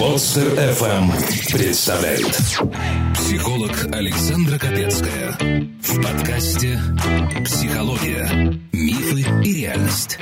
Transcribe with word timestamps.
Подстер 0.00 0.54
FM 0.54 1.12
представляет 1.52 2.34
Психолог 3.14 3.70
Александра 3.92 4.58
Капецкая 4.58 5.36
В 5.82 6.02
подкасте 6.02 6.78
«Психология. 7.44 8.58
Мифы 8.72 9.26
и 9.44 9.52
реальность» 9.52 10.18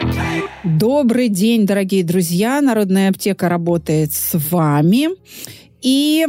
Добрый 0.65 1.29
день, 1.29 1.65
дорогие 1.65 2.03
друзья! 2.03 2.61
Народная 2.61 3.11
аптека 3.11 3.49
работает 3.49 4.13
с 4.13 4.37
вами. 4.51 5.11
И 5.81 6.27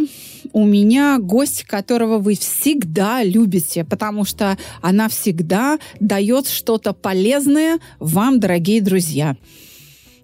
у 0.54 0.64
меня 0.64 1.18
гость, 1.18 1.64
которого 1.64 2.20
вы 2.20 2.36
всегда 2.36 3.24
любите, 3.24 3.84
потому 3.84 4.26
что 4.26 4.60
она 4.84 5.10
всегда 5.10 5.80
дает 6.00 6.48
что-то 6.48 6.94
полезное 6.94 7.80
вам, 7.98 8.40
дорогие 8.40 8.80
друзья. 8.80 9.36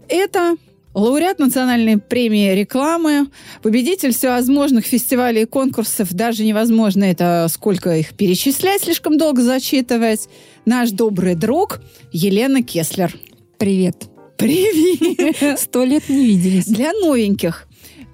Это 0.07 0.57
лауреат 0.95 1.39
национальной 1.39 1.97
премии 1.97 2.55
рекламы, 2.55 3.27
победитель 3.61 4.13
всевозможных 4.13 4.85
фестивалей 4.85 5.43
и 5.43 5.45
конкурсов, 5.45 6.13
даже 6.13 6.43
невозможно 6.43 7.03
это 7.03 7.47
сколько 7.49 7.95
их 7.95 8.13
перечислять, 8.15 8.83
слишком 8.83 9.17
долго 9.17 9.43
зачитывать, 9.43 10.29
наш 10.65 10.91
добрый 10.91 11.35
друг 11.35 11.81
Елена 12.11 12.63
Кеслер. 12.63 13.13
Привет. 13.57 14.05
Привет! 14.37 15.59
Сто 15.59 15.83
лет 15.83 16.09
не 16.09 16.25
виделись. 16.25 16.65
Для 16.65 16.91
новеньких 16.93 17.67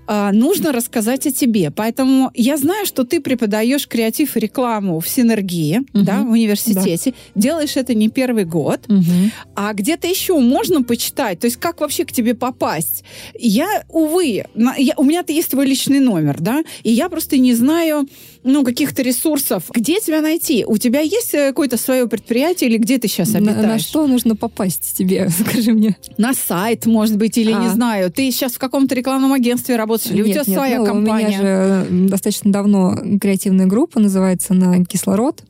а, 0.07 0.31
нужно 0.31 0.71
рассказать 0.71 1.27
о 1.27 1.31
тебе. 1.31 1.71
Поэтому 1.71 2.31
я 2.33 2.57
знаю, 2.57 2.85
что 2.85 3.03
ты 3.03 3.21
преподаешь 3.21 3.87
креатив 3.87 4.35
и 4.35 4.39
рекламу 4.39 4.99
в 4.99 5.07
Синергии, 5.07 5.79
угу. 5.93 6.03
да, 6.03 6.23
в 6.23 6.31
университете. 6.31 7.11
Да. 7.11 7.41
Делаешь 7.41 7.77
это 7.77 7.93
не 7.93 8.09
первый 8.09 8.45
год. 8.45 8.81
Угу. 8.87 9.31
А 9.55 9.73
где-то 9.73 10.07
еще 10.07 10.37
можно 10.39 10.83
почитать. 10.83 11.39
То 11.39 11.45
есть 11.45 11.57
как 11.57 11.81
вообще 11.81 12.05
к 12.05 12.11
тебе 12.11 12.33
попасть? 12.33 13.03
Я, 13.37 13.83
увы, 13.89 14.45
на, 14.55 14.75
я, 14.75 14.93
у 14.97 15.03
меня-то 15.03 15.33
есть 15.33 15.51
твой 15.51 15.65
личный 15.65 15.99
номер, 15.99 16.37
да, 16.39 16.63
и 16.83 16.91
я 16.91 17.09
просто 17.09 17.37
не 17.37 17.53
знаю, 17.53 18.07
ну, 18.43 18.63
каких-то 18.63 19.01
ресурсов. 19.01 19.63
Где 19.73 19.99
тебя 19.99 20.21
найти? 20.21 20.65
У 20.65 20.77
тебя 20.77 21.01
есть 21.01 21.33
э, 21.33 21.49
какое-то 21.49 21.77
свое 21.77 22.07
предприятие 22.07 22.69
или 22.69 22.77
где 22.77 22.97
ты 22.97 23.07
сейчас 23.07 23.35
обитаешь? 23.35 23.61
На, 23.61 23.67
на 23.67 23.79
что 23.79 24.07
нужно 24.07 24.35
попасть 24.35 24.97
тебе? 24.97 25.29
Скажи 25.47 25.73
мне. 25.73 25.97
На 26.17 26.33
сайт, 26.33 26.85
может 26.85 27.17
быть, 27.17 27.37
или 27.37 27.51
а. 27.51 27.59
не 27.59 27.69
знаю. 27.69 28.11
Ты 28.11 28.31
сейчас 28.31 28.53
в 28.53 28.59
каком-то 28.59 28.95
рекламном 28.95 29.33
агентстве 29.33 29.75
работаешь, 29.75 30.11
или 30.11 30.27
нет, 30.27 30.27
у 30.27 30.31
тебя 30.31 30.43
нет, 30.47 30.55
своя 30.55 30.79
ну, 30.79 30.85
компания? 30.85 31.25
У 31.25 31.43
меня 31.43 31.81
же 31.81 31.87
достаточно 32.09 32.51
давно 32.51 32.97
креативная 33.19 33.67
группа, 33.67 33.99
называется 33.99 34.53
на 34.53 34.83
«Кислород». 34.85 35.43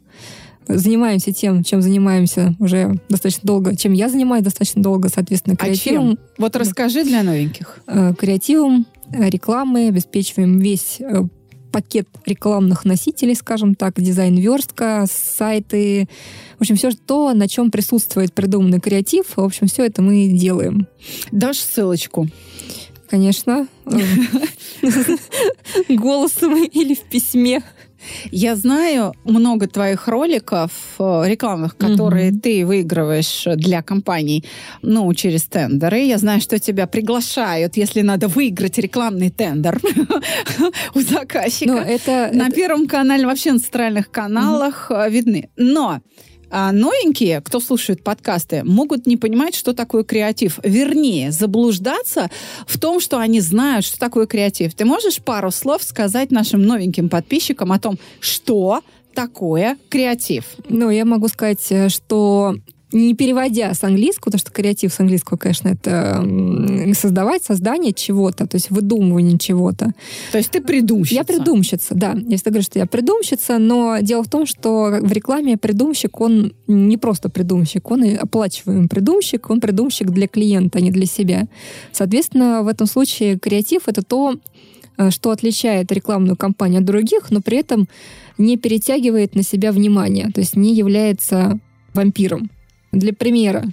Занимаемся 0.67 1.34
тем, 1.34 1.64
чем 1.64 1.81
занимаемся 1.81 2.56
уже 2.59 3.00
достаточно 3.09 3.45
долго, 3.45 3.75
чем 3.75 3.94
я 3.94 4.09
занимаюсь 4.09 4.44
достаточно 4.44 4.81
долго, 4.81 5.09
соответственно, 5.09 5.56
креативом. 5.56 6.06
А 6.06 6.09
чем? 6.12 6.19
Вот 6.38 6.56
расскажи 6.56 7.03
для 7.03 7.23
новеньких. 7.23 7.80
Э, 7.88 8.14
креативом, 8.17 8.86
рекламой, 9.12 9.89
обеспечиваем 9.89 10.59
весь 10.59 10.97
э, 11.00 11.23
пакет 11.72 12.08
рекламных 12.25 12.86
носителей, 12.86 13.36
скажем 13.36 13.75
так, 13.75 14.00
дизайн-верстка, 14.00 15.05
сайты, 15.09 16.08
в 16.58 16.61
общем, 16.61 16.75
все 16.75 16.91
то, 16.91 17.33
на 17.33 17.47
чем 17.47 17.72
присутствует 17.72 18.33
придуманный 18.33 18.80
креатив, 18.80 19.25
в 19.36 19.41
общем, 19.41 19.67
все 19.67 19.86
это 19.86 20.02
мы 20.02 20.28
делаем. 20.28 20.88
Дашь 21.31 21.59
ссылочку? 21.59 22.28
Конечно. 23.09 23.67
Голосом 25.89 26.63
или 26.63 26.94
в 26.95 27.02
письме. 27.09 27.61
Я 28.31 28.55
знаю 28.55 29.13
много 29.23 29.67
твоих 29.67 30.07
роликов 30.07 30.71
э, 30.99 31.23
рекламных, 31.25 31.77
которые 31.77 32.31
mm-hmm. 32.31 32.39
ты 32.39 32.66
выигрываешь 32.66 33.44
для 33.55 33.81
компаний, 33.81 34.45
ну, 34.81 35.13
через 35.13 35.44
тендеры. 35.44 35.99
Я 35.99 36.17
знаю, 36.17 36.41
что 36.41 36.59
тебя 36.59 36.88
приглашают, 36.88 37.77
если 37.77 38.02
надо 38.02 38.27
выиграть 38.27 38.77
рекламный 38.77 39.29
тендер 39.29 39.79
у 40.95 41.02
заказчика. 41.02 41.72
Ну, 41.72 41.77
это, 41.77 42.29
на 42.33 42.49
Первом 42.49 42.88
канале, 42.88 43.25
вообще 43.25 43.52
на 43.52 43.59
центральных 43.59 44.11
каналах 44.11 44.89
mm-hmm. 44.89 45.11
видны. 45.11 45.49
Но 45.57 46.02
а 46.51 46.72
новенькие, 46.72 47.41
кто 47.41 47.59
слушает 47.59 48.03
подкасты, 48.03 48.63
могут 48.63 49.07
не 49.07 49.17
понимать, 49.17 49.56
что 49.56 49.73
такое 49.73 50.03
креатив. 50.03 50.59
Вернее, 50.63 51.31
заблуждаться 51.31 52.29
в 52.67 52.78
том, 52.78 53.00
что 53.00 53.17
они 53.17 53.39
знают, 53.39 53.85
что 53.85 53.97
такое 53.97 54.28
креатив. 54.28 54.73
Ты 54.73 54.85
можешь 54.85 55.17
пару 55.17 55.50
слов 55.51 55.81
сказать 55.84 56.29
нашим 56.29 56.62
новеньким 56.62 57.09
подписчикам 57.09 57.72
о 57.72 57.79
том, 57.79 57.97
что 58.19 58.81
такое 59.13 59.78
креатив? 59.89 60.45
Ну, 60.67 60.89
я 60.89 61.06
могу 61.06 61.28
сказать, 61.28 61.66
э, 61.69 61.89
что 61.89 62.56
не 62.91 63.13
переводя 63.13 63.74
с 63.74 63.84
английского, 63.84 64.25
потому 64.25 64.40
что 64.40 64.52
креатив 64.52 64.94
с 64.94 65.00
английского, 65.00 65.38
конечно, 65.38 65.69
это 65.69 66.25
создавать, 66.94 67.44
создание 67.44 67.94
чего-то, 67.94 68.47
то 68.47 68.56
есть 68.56 68.69
выдумывание 68.69 69.38
чего-то. 69.38 69.94
То 70.31 70.38
есть 70.38 70.52
ты 70.52 70.62
придумщица? 70.62 71.16
Я 71.16 71.24
придумщица, 71.24 71.96
да. 71.96 72.16
Я 72.28 72.38
всегда 72.38 72.51
говорю, 72.51 72.63
что 72.63 72.80
я 72.80 72.85
придумщица, 72.85 73.57
но 73.57 74.00
дело 74.01 74.24
в 74.24 74.30
том, 74.30 74.46
что 74.46 75.00
в 75.01 75.12
рекламе 75.12 75.57
придумщик, 75.57 76.19
он 76.19 76.53
не 76.68 76.97
просто 76.97 77.30
придумщик, 77.30 77.90
он 77.91 78.03
и 78.03 78.16
оплачиваемый 78.16 78.90
придумщик, 78.90 79.50
он 79.50 79.62
придумщик 79.62 80.09
для 80.09 80.28
клиента, 80.28 80.80
а 80.80 80.81
не 80.81 80.91
для 80.91 81.06
себя. 81.06 81.47
Соответственно, 81.91 82.63
в 82.63 82.68
этом 82.68 82.88
случае 82.88 83.40
креатив— 83.40 83.84
это 83.85 84.01
то, 84.01 84.35
э, 84.97 85.12
что 85.12 85.31
отличает 85.31 85.91
рекламную 85.91 86.35
кампанию 86.35 86.80
от 86.80 86.85
других, 86.85 87.31
но 87.31 87.41
при 87.41 87.59
этом 87.59 87.88
не 88.38 88.57
перетягивает 88.57 89.35
на 89.35 89.44
себя 89.44 89.72
внимание, 89.72 90.30
то 90.34 90.41
есть 90.41 90.56
не 90.56 90.74
является 90.75 91.59
вампиром. 91.94 92.50
Для 92.91 93.13
примера, 93.13 93.66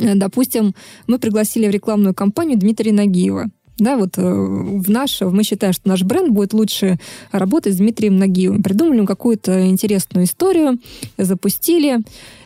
э, 0.00 0.14
допустим, 0.14 0.74
мы 1.06 1.18
пригласили 1.18 1.66
в 1.66 1.70
рекламную 1.70 2.14
кампанию 2.14 2.58
Дмитрия 2.58 2.92
Нагиева. 2.92 3.50
Да, 3.78 3.98
вот 3.98 4.16
э, 4.16 4.22
в 4.22 4.88
наш, 4.88 5.20
мы 5.20 5.42
считаем, 5.42 5.74
что 5.74 5.88
наш 5.88 6.02
бренд 6.02 6.30
будет 6.30 6.54
лучше 6.54 6.98
работать 7.30 7.74
с 7.74 7.76
Дмитрием 7.76 8.16
Нагиевым. 8.16 8.62
Придумали 8.62 9.04
какую-то 9.04 9.66
интересную 9.66 10.24
историю, 10.24 10.78
запустили, 11.18 11.98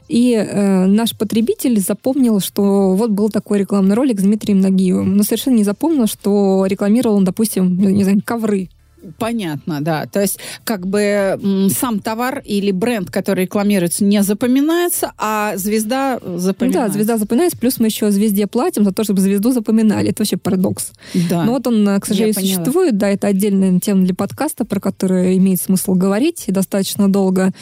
и 0.09 0.32
э, 0.32 0.86
наш 0.86 1.16
потребитель 1.16 1.78
запомнил, 1.78 2.41
что 2.41 2.97
вот 2.97 3.10
был 3.10 3.30
такой 3.30 3.60
рекламный 3.60 3.94
ролик 3.94 4.19
с 4.19 4.25
Дмитрием 4.25 4.59
Нагиевым, 4.59 5.16
но 5.16 5.22
совершенно 5.22 5.54
не 5.54 5.62
запомнил, 5.62 6.09
что 6.09 6.66
рекламировал 6.66 7.19
он, 7.19 7.25
допустим, 7.25 7.78
не 7.78 8.03
знаю, 8.03 8.20
ковры 8.25 8.69
Понятно, 9.18 9.80
да. 9.80 10.06
То 10.06 10.20
есть 10.20 10.38
как 10.64 10.86
бы 10.86 11.38
сам 11.74 12.00
товар 12.00 12.42
или 12.44 12.70
бренд, 12.70 13.10
который 13.10 13.44
рекламируется, 13.44 14.04
не 14.04 14.22
запоминается, 14.22 15.12
а 15.16 15.56
звезда 15.56 16.18
запоминается. 16.36 16.88
Да, 16.88 16.92
звезда 16.92 17.16
запоминается, 17.18 17.58
плюс 17.58 17.78
мы 17.78 17.86
еще 17.86 18.10
звезде 18.10 18.46
платим 18.46 18.84
за 18.84 18.92
то, 18.92 19.04
чтобы 19.04 19.20
звезду 19.20 19.52
запоминали. 19.52 20.10
Это 20.10 20.22
вообще 20.22 20.36
парадокс. 20.36 20.92
Да. 21.28 21.44
Но 21.44 21.52
вот 21.52 21.66
он, 21.66 21.86
к 22.00 22.06
сожалению, 22.06 22.34
существует. 22.34 22.98
Да, 22.98 23.08
это 23.08 23.26
отдельная 23.26 23.80
тема 23.80 24.04
для 24.04 24.14
подкаста, 24.14 24.64
про 24.64 24.80
которую 24.80 25.36
имеет 25.36 25.60
смысл 25.60 25.94
говорить 25.94 26.44
достаточно 26.48 27.10
долго. 27.10 27.52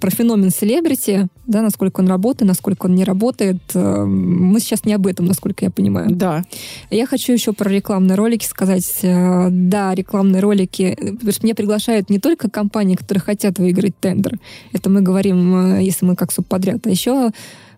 Про 0.00 0.10
феномен 0.10 0.50
селебрити, 0.50 1.28
да, 1.48 1.62
насколько 1.62 2.00
он 2.00 2.08
работает, 2.08 2.48
насколько 2.48 2.86
он 2.86 2.94
не 2.94 3.04
работает. 3.04 3.58
Э, 3.74 4.04
мы 4.04 4.60
сейчас 4.60 4.84
не 4.84 4.92
об 4.92 5.06
этом, 5.06 5.26
насколько 5.26 5.64
я 5.64 5.70
понимаю. 5.70 6.10
Да. 6.10 6.44
Я 6.90 7.06
хочу 7.06 7.32
еще 7.32 7.52
про 7.52 7.68
рекламные 7.68 8.14
ролики 8.14 8.46
сказать. 8.46 9.00
Э, 9.02 9.48
да, 9.50 9.94
рекламные 9.94 10.40
ролики 10.40 10.96
потому 11.18 11.32
что 11.32 11.46
меня 11.46 11.54
приглашают 11.54 12.10
не 12.10 12.18
только 12.18 12.50
компании, 12.50 12.94
которые 12.94 13.22
хотят 13.22 13.58
выиграть 13.58 13.96
тендер. 13.98 14.38
Это 14.72 14.90
мы 14.90 15.00
говорим, 15.00 15.76
э, 15.76 15.82
если 15.82 16.06
мы 16.06 16.16
как 16.16 16.32
субподряд, 16.32 16.86
а 16.86 16.90
еще 16.90 17.30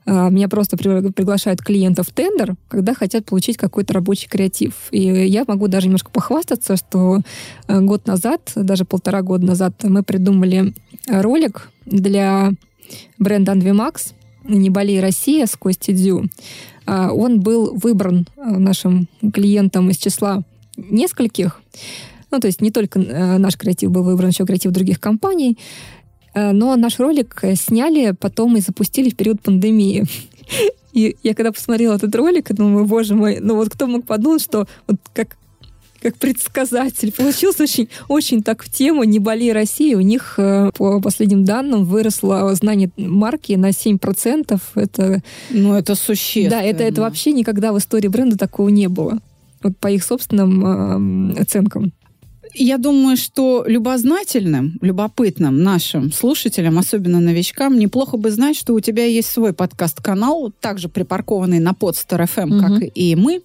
э, 0.06 0.31
меня 0.31 0.48
просто 0.48 0.76
приглашают 0.76 1.60
клиентов 1.60 2.08
в 2.08 2.12
тендер, 2.12 2.56
когда 2.69 2.94
хотят 2.94 3.25
получить 3.25 3.56
какой-то 3.56 3.94
рабочий 3.94 4.28
креатив. 4.28 4.75
И 4.91 5.00
я 5.00 5.44
могу 5.47 5.69
даже 5.69 5.87
немножко 5.87 6.10
похвастаться, 6.10 6.76
что 6.76 7.20
э, 7.69 7.81
год 7.81 8.06
назад, 8.06 8.52
даже 8.54 8.84
полтора 8.84 9.22
года 9.22 9.47
назад, 9.47 9.75
мы 9.82 10.02
придумали 10.02 10.75
ролик 11.08 11.70
для 11.87 12.52
бренда 13.19 13.53
Anvimax 13.53 14.12
«Не 14.45 14.71
болей 14.71 15.01
Россия» 15.01 15.47
с 15.47 15.56
Костей 15.56 15.95
Дзю. 15.95 16.28
Он 16.87 17.41
был 17.41 17.75
выбран 17.77 18.27
нашим 18.37 19.06
клиентом 19.33 19.91
из 19.91 19.99
числа 19.99 20.43
нескольких, 20.77 21.61
ну, 22.31 22.38
то 22.38 22.47
есть 22.47 22.61
не 22.61 22.70
только 22.70 23.00
э, 23.00 23.38
наш 23.38 23.56
креатив 23.56 23.91
был 23.91 24.03
выбран, 24.05 24.29
еще 24.31 24.47
креатив 24.47 24.73
других 24.73 25.00
компаний. 25.00 25.59
Э, 26.35 26.53
но 26.53 26.76
наш 26.76 26.99
ролик 26.99 27.43
сняли 27.56 28.12
потом 28.12 28.56
и 28.56 28.61
запустили 28.61 29.11
в 29.11 29.17
период 29.17 29.41
пандемии. 29.43 30.06
И 30.93 31.17
я 31.23 31.35
когда 31.35 31.53
посмотрела 31.53 31.94
этот 31.94 32.14
ролик, 32.17 32.53
думаю, 32.53 32.85
боже 32.85 33.14
мой, 33.14 33.38
ну 33.41 33.55
вот 33.55 33.70
кто 33.70 33.87
мог 33.87 34.06
подумать, 34.06 34.43
что 34.43 34.67
вот 34.88 34.97
как 35.14 35.37
как 36.00 36.17
предсказатель. 36.17 37.12
Получился 37.12 37.64
очень, 37.64 37.88
очень 38.08 38.43
так 38.43 38.62
в 38.62 38.70
тему 38.70 39.05
«Не 39.05 39.19
болей 39.19 39.52
России». 39.52 39.94
У 39.94 40.00
них, 40.00 40.35
э, 40.38 40.70
по 40.76 41.00
последним 41.00 41.44
данным, 41.44 41.85
выросло 41.85 42.55
знание 42.55 42.91
марки 42.97 43.52
на 43.52 43.73
7%. 43.73 44.61
Это, 44.75 45.23
ну, 45.50 45.75
это 45.75 45.94
существенно. 45.94 46.50
Да, 46.50 46.62
это, 46.62 46.82
это 46.82 47.00
вообще 47.02 47.32
никогда 47.32 47.73
в 47.73 47.79
истории 47.79 48.08
бренда 48.08 48.37
такого 48.37 48.69
не 48.69 48.88
было. 48.88 49.19
Вот 49.62 49.76
по 49.76 49.88
их 49.88 50.02
собственным 50.02 51.35
э, 51.37 51.41
оценкам. 51.43 51.93
Я 52.55 52.79
думаю, 52.79 53.17
что 53.17 53.64
любознательным, 53.67 54.79
любопытным 54.81 55.62
нашим 55.62 56.12
слушателям, 56.12 56.79
особенно 56.79 57.20
новичкам, 57.20 57.79
неплохо 57.79 58.17
бы 58.17 58.31
знать, 58.31 58.56
что 58.56 58.75
у 58.75 58.81
тебя 58.81 59.05
есть 59.05 59.31
свой 59.31 59.52
подкаст-канал, 59.52 60.52
также 60.61 60.88
припаркованный 60.88 61.61
на 61.61 61.75
подстер 61.75 62.23
FM, 62.23 62.56
угу. 62.56 62.61
как 62.61 62.91
и 62.94 63.14
мы. 63.14 63.43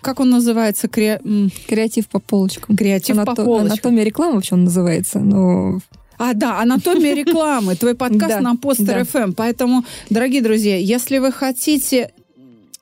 Как 0.00 0.20
он 0.20 0.30
называется? 0.30 0.88
Кре... 0.88 1.20
Креатив 1.66 2.08
по 2.08 2.18
полочкам. 2.18 2.76
Креатив 2.76 3.16
Анато... 3.16 3.34
по 3.34 3.44
полочкам. 3.44 3.72
Анатомия 3.72 4.04
рекламы 4.04 4.34
вообще 4.34 4.54
он 4.54 4.64
называется, 4.64 5.20
но 5.20 5.80
а, 6.18 6.34
да, 6.34 6.60
анатомия 6.60 7.14
рекламы. 7.24 7.76
Твой 7.76 7.94
подкаст 7.94 8.40
на 8.40 8.54
Постер 8.54 9.06
ФМ. 9.06 9.32
Поэтому, 9.32 9.84
дорогие 10.10 10.42
друзья, 10.42 10.76
если 10.76 11.16
вы 11.16 11.32
хотите 11.32 12.12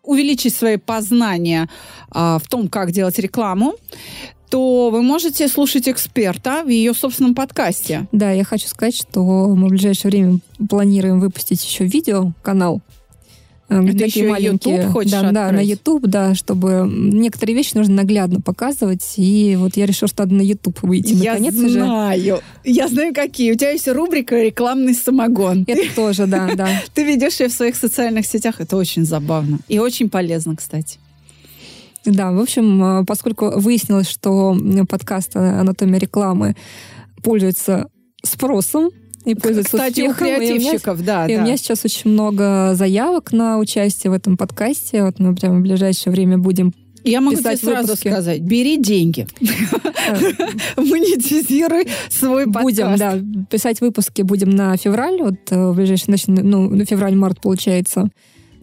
увеличить 0.03 0.55
свои 0.55 0.77
познания 0.77 1.69
а, 2.11 2.41
в 2.41 2.49
том, 2.49 2.67
как 2.69 2.91
делать 2.91 3.19
рекламу, 3.21 3.75
то 4.51 4.91
вы 4.91 5.03
можете 5.03 5.47
слушать 5.47 5.89
эксперта 5.89 6.63
в 6.65 6.69
ее 6.69 6.95
собственном 6.95 7.35
подкасте. 7.35 8.09
Да, 8.11 8.33
я 8.33 8.43
хочу 8.43 8.67
сказать, 8.67 8.97
что 8.97 9.21
мы 9.23 9.69
в 9.69 9.71
ближайшее 9.71 10.11
время 10.11 10.39
планируем 10.69 11.21
выпустить 11.21 11.65
еще 11.65 11.85
видео-канал 11.85 12.81
Это 13.69 13.93
такие 13.93 14.07
еще 14.07 14.29
маленькие. 14.29 14.77
YouTube 14.77 14.93
хочешь 14.93 15.11
да, 15.11 15.31
да, 15.31 15.53
на 15.53 15.61
YouTube, 15.61 16.07
да, 16.07 16.35
чтобы 16.35 16.91
некоторые 16.91 17.55
вещи 17.55 17.73
нужно 17.75 17.97
наглядно 17.97 18.41
показывать. 18.41 19.05
И 19.17 19.57
вот 19.59 19.77
я 19.77 19.85
решила, 19.85 20.09
что 20.09 20.23
надо 20.23 20.37
на 20.37 20.43
YouTube 20.43 20.83
выйти. 20.83 21.13
Я 21.13 21.33
Наконец 21.33 21.55
знаю. 21.55 22.37
Же. 22.37 22.43
Я 22.65 22.89
знаю, 22.89 23.13
какие. 23.15 23.53
У 23.53 23.57
тебя 23.57 23.71
есть 23.71 23.87
рубрика 23.87 24.41
«Рекламный 24.43 24.95
самогон». 24.95 25.65
Это 25.67 25.83
ты, 25.83 25.91
тоже, 25.91 26.27
да, 26.27 26.49
да. 26.55 26.69
Ты 26.95 27.05
ведешь 27.05 27.41
ее 27.41 27.49
в 27.49 27.53
своих 27.53 27.77
социальных 27.77 28.27
сетях. 28.27 28.61
Это 28.61 28.77
очень 28.77 29.05
забавно. 29.05 29.59
И 29.69 29.79
очень 29.79 30.09
полезно, 30.09 30.57
кстати. 30.57 30.99
Да, 32.07 32.33
в 32.33 32.41
общем, 32.41 32.83
э, 32.83 33.05
поскольку 33.05 33.61
выяснилось, 33.61 34.09
что 34.09 34.57
подкаст 34.89 35.37
«Анатомия 35.37 35.99
рекламы» 35.99 36.57
пользуется 37.23 37.89
спросом, 38.23 38.91
и 39.29 39.35
пользуются 39.35 39.77
Кстати, 39.77 40.01
успехом. 40.01 40.13
у 40.15 40.37
креативщиков, 40.39 41.01
и 41.01 41.05
да. 41.05 41.27
И 41.27 41.35
да. 41.35 41.41
у 41.41 41.45
меня 41.45 41.57
сейчас 41.57 41.85
очень 41.85 42.11
много 42.11 42.73
заявок 42.75 43.33
на 43.33 43.59
участие 43.59 44.11
в 44.11 44.15
этом 44.15 44.37
подкасте. 44.37 45.05
Вот 45.05 45.19
мы 45.19 45.35
прямо 45.35 45.59
в 45.59 45.63
ближайшее 45.63 46.13
время 46.13 46.39
будем 46.39 46.73
я 47.05 47.21
могу 47.21 47.37
тебе 47.37 47.57
сразу 47.57 47.89
выпуски. 47.89 48.09
сказать, 48.09 48.41
бери 48.41 48.77
деньги. 48.77 49.27
Монетизируй 50.77 51.87
свой 52.11 52.47
подкаст. 52.47 52.65
Будем, 52.65 52.97
да, 52.97 53.19
писать 53.51 53.81
выпуски 53.81 54.23
будем 54.23 54.51
на 54.51 54.77
февраль, 54.77 55.23
вот 55.23 55.37
э, 55.51 55.71
в 55.71 55.77
ближайший, 55.77 56.15
ну, 56.27 56.69
на 56.69 56.85
февраль-март 56.85 57.41
получается. 57.41 58.11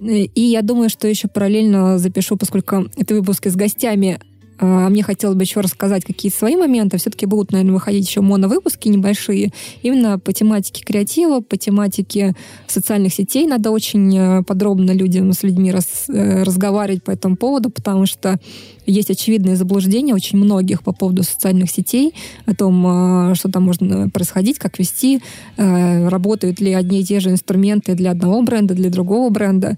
И 0.01 0.41
я 0.41 0.61
думаю, 0.61 0.89
что 0.89 1.07
еще 1.07 1.27
параллельно 1.27 1.97
запишу, 1.97 2.35
поскольку 2.35 2.87
это 2.97 3.15
выпуски 3.15 3.47
с 3.47 3.55
гостями 3.55 4.19
мне 4.59 5.03
хотелось 5.03 5.35
бы 5.35 5.43
еще 5.43 5.59
рассказать 5.59 6.05
какие 6.05 6.31
свои 6.31 6.55
моменты. 6.55 6.97
Все-таки 6.97 7.25
будут, 7.25 7.51
наверное, 7.51 7.73
выходить 7.73 8.07
еще 8.07 8.21
моновыпуски 8.21 8.87
небольшие. 8.87 9.51
Именно 9.81 10.17
по 10.19 10.31
тематике 10.31 10.83
креатива, 10.83 11.41
по 11.41 11.57
тематике 11.57 12.35
социальных 12.67 13.13
сетей. 13.13 13.47
Надо 13.47 13.71
очень 13.71 14.15
э, 14.17 14.43
подробно 14.43 14.91
людям 14.91 15.33
с 15.33 15.43
людьми 15.43 15.71
раз, 15.71 16.05
э, 16.07 16.43
разговаривать 16.43 17.03
по 17.03 17.11
этому 17.11 17.35
поводу, 17.35 17.69
потому 17.69 18.05
что 18.05 18.39
есть 18.85 19.09
очевидные 19.09 19.55
заблуждения 19.55 20.13
очень 20.13 20.37
многих 20.37 20.83
по 20.83 20.93
поводу 20.93 21.23
социальных 21.23 21.69
сетей, 21.69 22.13
о 22.45 22.55
том, 22.55 23.31
э, 23.31 23.35
что 23.35 23.51
там 23.51 23.63
можно 23.63 24.09
происходить, 24.09 24.59
как 24.59 24.79
вести, 24.79 25.21
работают 25.57 26.59
ли 26.59 26.73
одни 26.73 27.01
и 27.01 27.03
те 27.03 27.19
же 27.19 27.29
инструменты 27.29 27.95
для 27.95 28.11
одного 28.11 28.41
бренда, 28.41 28.73
для 28.73 28.89
другого 28.89 29.29
бренда. 29.29 29.77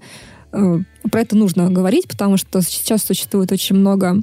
Про 0.50 1.20
это 1.20 1.36
нужно 1.36 1.70
говорить, 1.70 2.08
потому 2.08 2.36
что 2.36 2.60
сейчас 2.62 3.02
существует 3.02 3.52
очень 3.52 3.76
много 3.76 4.22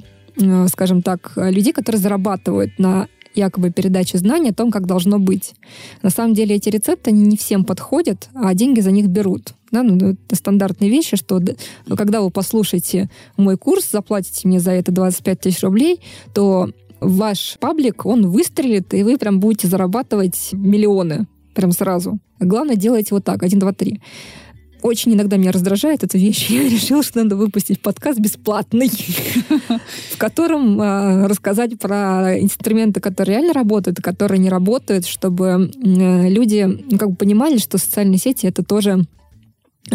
скажем 0.68 1.02
так, 1.02 1.32
людей, 1.36 1.72
которые 1.72 2.00
зарабатывают 2.00 2.78
на 2.78 3.08
якобы 3.34 3.70
передаче 3.70 4.18
знаний 4.18 4.50
о 4.50 4.54
том, 4.54 4.70
как 4.70 4.86
должно 4.86 5.18
быть. 5.18 5.54
На 6.02 6.10
самом 6.10 6.34
деле 6.34 6.56
эти 6.56 6.70
рецепты 6.70 7.10
они 7.10 7.22
не 7.22 7.36
всем 7.36 7.64
подходят, 7.64 8.28
а 8.34 8.54
деньги 8.54 8.80
за 8.80 8.90
них 8.90 9.08
берут. 9.08 9.52
Да, 9.70 9.82
ну, 9.82 9.96
это 9.96 10.36
стандартные 10.36 10.88
вещи, 10.88 11.16
что 11.16 11.42
когда 11.96 12.22
вы 12.22 12.30
послушаете 12.30 13.10
мой 13.36 13.58
курс, 13.58 13.90
заплатите 13.90 14.48
мне 14.48 14.58
за 14.58 14.70
это 14.72 14.90
25 14.90 15.40
тысяч 15.40 15.62
рублей, 15.62 16.00
то 16.32 16.70
ваш 17.00 17.58
паблик, 17.60 18.06
он 18.06 18.30
выстрелит, 18.30 18.94
и 18.94 19.02
вы 19.02 19.18
прям 19.18 19.38
будете 19.38 19.68
зарабатывать 19.68 20.50
миллионы 20.52 21.26
прям 21.52 21.72
сразу. 21.72 22.18
Главное, 22.38 22.76
делайте 22.76 23.14
вот 23.14 23.24
так, 23.24 23.42
один, 23.42 23.58
два, 23.58 23.72
три 23.72 24.00
очень 24.82 25.14
иногда 25.14 25.36
меня 25.36 25.52
раздражает 25.52 26.04
эта 26.04 26.18
вещь. 26.18 26.46
Я 26.50 26.68
решила, 26.68 27.02
что 27.02 27.22
надо 27.22 27.36
выпустить 27.36 27.80
подкаст 27.80 28.18
бесплатный, 28.18 28.90
в 30.12 30.18
котором 30.18 30.80
а, 30.80 31.28
рассказать 31.28 31.78
про 31.78 32.38
инструменты, 32.40 33.00
которые 33.00 33.36
реально 33.38 33.52
работают, 33.52 34.00
которые 34.00 34.38
не 34.38 34.50
работают, 34.50 35.06
чтобы 35.06 35.70
люди 35.76 36.62
ну, 36.62 36.98
как 36.98 37.10
бы 37.10 37.16
понимали, 37.16 37.58
что 37.58 37.78
социальные 37.78 38.18
сети 38.18 38.46
это 38.46 38.62
тоже 38.62 39.04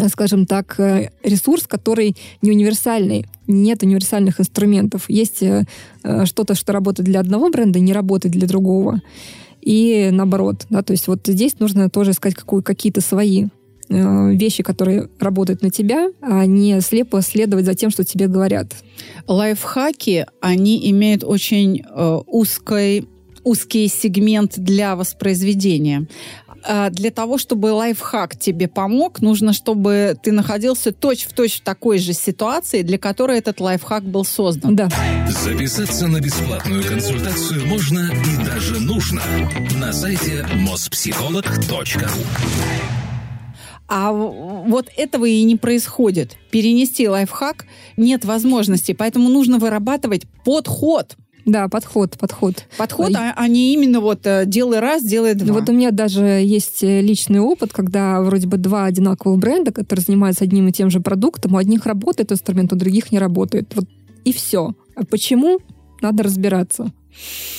скажем 0.08 0.46
так, 0.46 0.80
э, 0.80 1.10
ресурс, 1.22 1.66
который 1.66 2.16
не 2.40 2.50
универсальный. 2.50 3.26
Нет 3.46 3.82
универсальных 3.82 4.40
инструментов. 4.40 5.04
Есть 5.08 5.42
э, 5.42 5.66
э, 6.02 6.24
что-то, 6.24 6.54
что 6.54 6.72
работает 6.72 7.06
для 7.06 7.20
одного 7.20 7.50
бренда, 7.50 7.78
не 7.78 7.92
работает 7.92 8.34
для 8.34 8.48
другого. 8.48 9.02
И 9.60 10.08
наоборот. 10.10 10.64
Да, 10.70 10.82
то 10.82 10.92
есть 10.92 11.08
вот 11.08 11.26
здесь 11.26 11.58
нужно 11.58 11.90
тоже 11.90 12.12
искать 12.12 12.34
какие-то 12.34 13.02
свои 13.02 13.48
Э, 13.48 13.61
вещи, 13.92 14.62
которые 14.62 15.08
работают 15.18 15.62
на 15.62 15.70
тебя, 15.70 16.10
а 16.20 16.46
не 16.46 16.80
слепо 16.80 17.22
следовать 17.22 17.64
за 17.64 17.74
тем, 17.74 17.90
что 17.90 18.04
тебе 18.04 18.26
говорят. 18.26 18.74
Лайфхаки, 19.26 20.26
они 20.40 20.90
имеют 20.90 21.24
очень 21.24 21.82
э, 21.82 22.18
узкий, 22.26 23.08
узкий 23.44 23.88
сегмент 23.88 24.58
для 24.58 24.96
воспроизведения. 24.96 26.06
А 26.64 26.90
для 26.90 27.10
того, 27.10 27.38
чтобы 27.38 27.72
лайфхак 27.72 28.38
тебе 28.38 28.68
помог, 28.68 29.20
нужно, 29.20 29.52
чтобы 29.52 30.16
ты 30.22 30.32
находился 30.32 30.92
точь-в-точь 30.92 31.56
в 31.56 31.62
такой 31.62 31.98
же 31.98 32.12
ситуации, 32.12 32.82
для 32.82 32.98
которой 32.98 33.38
этот 33.38 33.60
лайфхак 33.60 34.04
был 34.04 34.24
создан. 34.24 34.76
Да. 34.76 34.88
Записаться 35.28 36.06
на 36.06 36.20
бесплатную 36.20 36.84
консультацию 36.84 37.66
можно 37.66 38.10
и 38.10 38.44
даже 38.44 38.80
нужно 38.80 39.22
на 39.78 39.92
сайте 39.92 40.46
mospsycholog.ru 40.54 42.08
а 43.94 44.10
вот 44.10 44.88
этого 44.96 45.26
и 45.26 45.42
не 45.42 45.56
происходит. 45.56 46.38
Перенести 46.50 47.06
лайфхак 47.06 47.66
нет 47.98 48.24
возможности, 48.24 48.92
поэтому 48.92 49.28
нужно 49.28 49.58
вырабатывать 49.58 50.22
подход. 50.46 51.14
Да, 51.44 51.68
подход, 51.68 52.16
подход. 52.18 52.64
Подход, 52.78 53.14
а, 53.14 53.34
а 53.36 53.48
не 53.48 53.74
именно 53.74 54.00
вот 54.00 54.26
э, 54.26 54.44
делай 54.46 54.78
раз, 54.78 55.04
делай 55.04 55.34
два. 55.34 55.52
Вот 55.52 55.68
у 55.68 55.72
меня 55.72 55.90
даже 55.90 56.22
есть 56.22 56.82
э, 56.82 57.02
личный 57.02 57.40
опыт, 57.40 57.74
когда 57.74 58.22
вроде 58.22 58.46
бы 58.46 58.56
два 58.56 58.86
одинаковых 58.86 59.38
бренда, 59.38 59.72
которые 59.72 60.02
занимаются 60.02 60.44
одним 60.44 60.68
и 60.68 60.72
тем 60.72 60.88
же 60.88 61.00
продуктом, 61.00 61.54
у 61.54 61.58
одних 61.58 61.84
работает 61.84 62.32
инструмент, 62.32 62.72
у 62.72 62.76
других 62.76 63.12
не 63.12 63.18
работает. 63.18 63.72
Вот 63.74 63.84
и 64.24 64.32
все. 64.32 64.72
А 64.94 65.04
почему? 65.04 65.58
Надо 66.00 66.22
разбираться. 66.22 66.92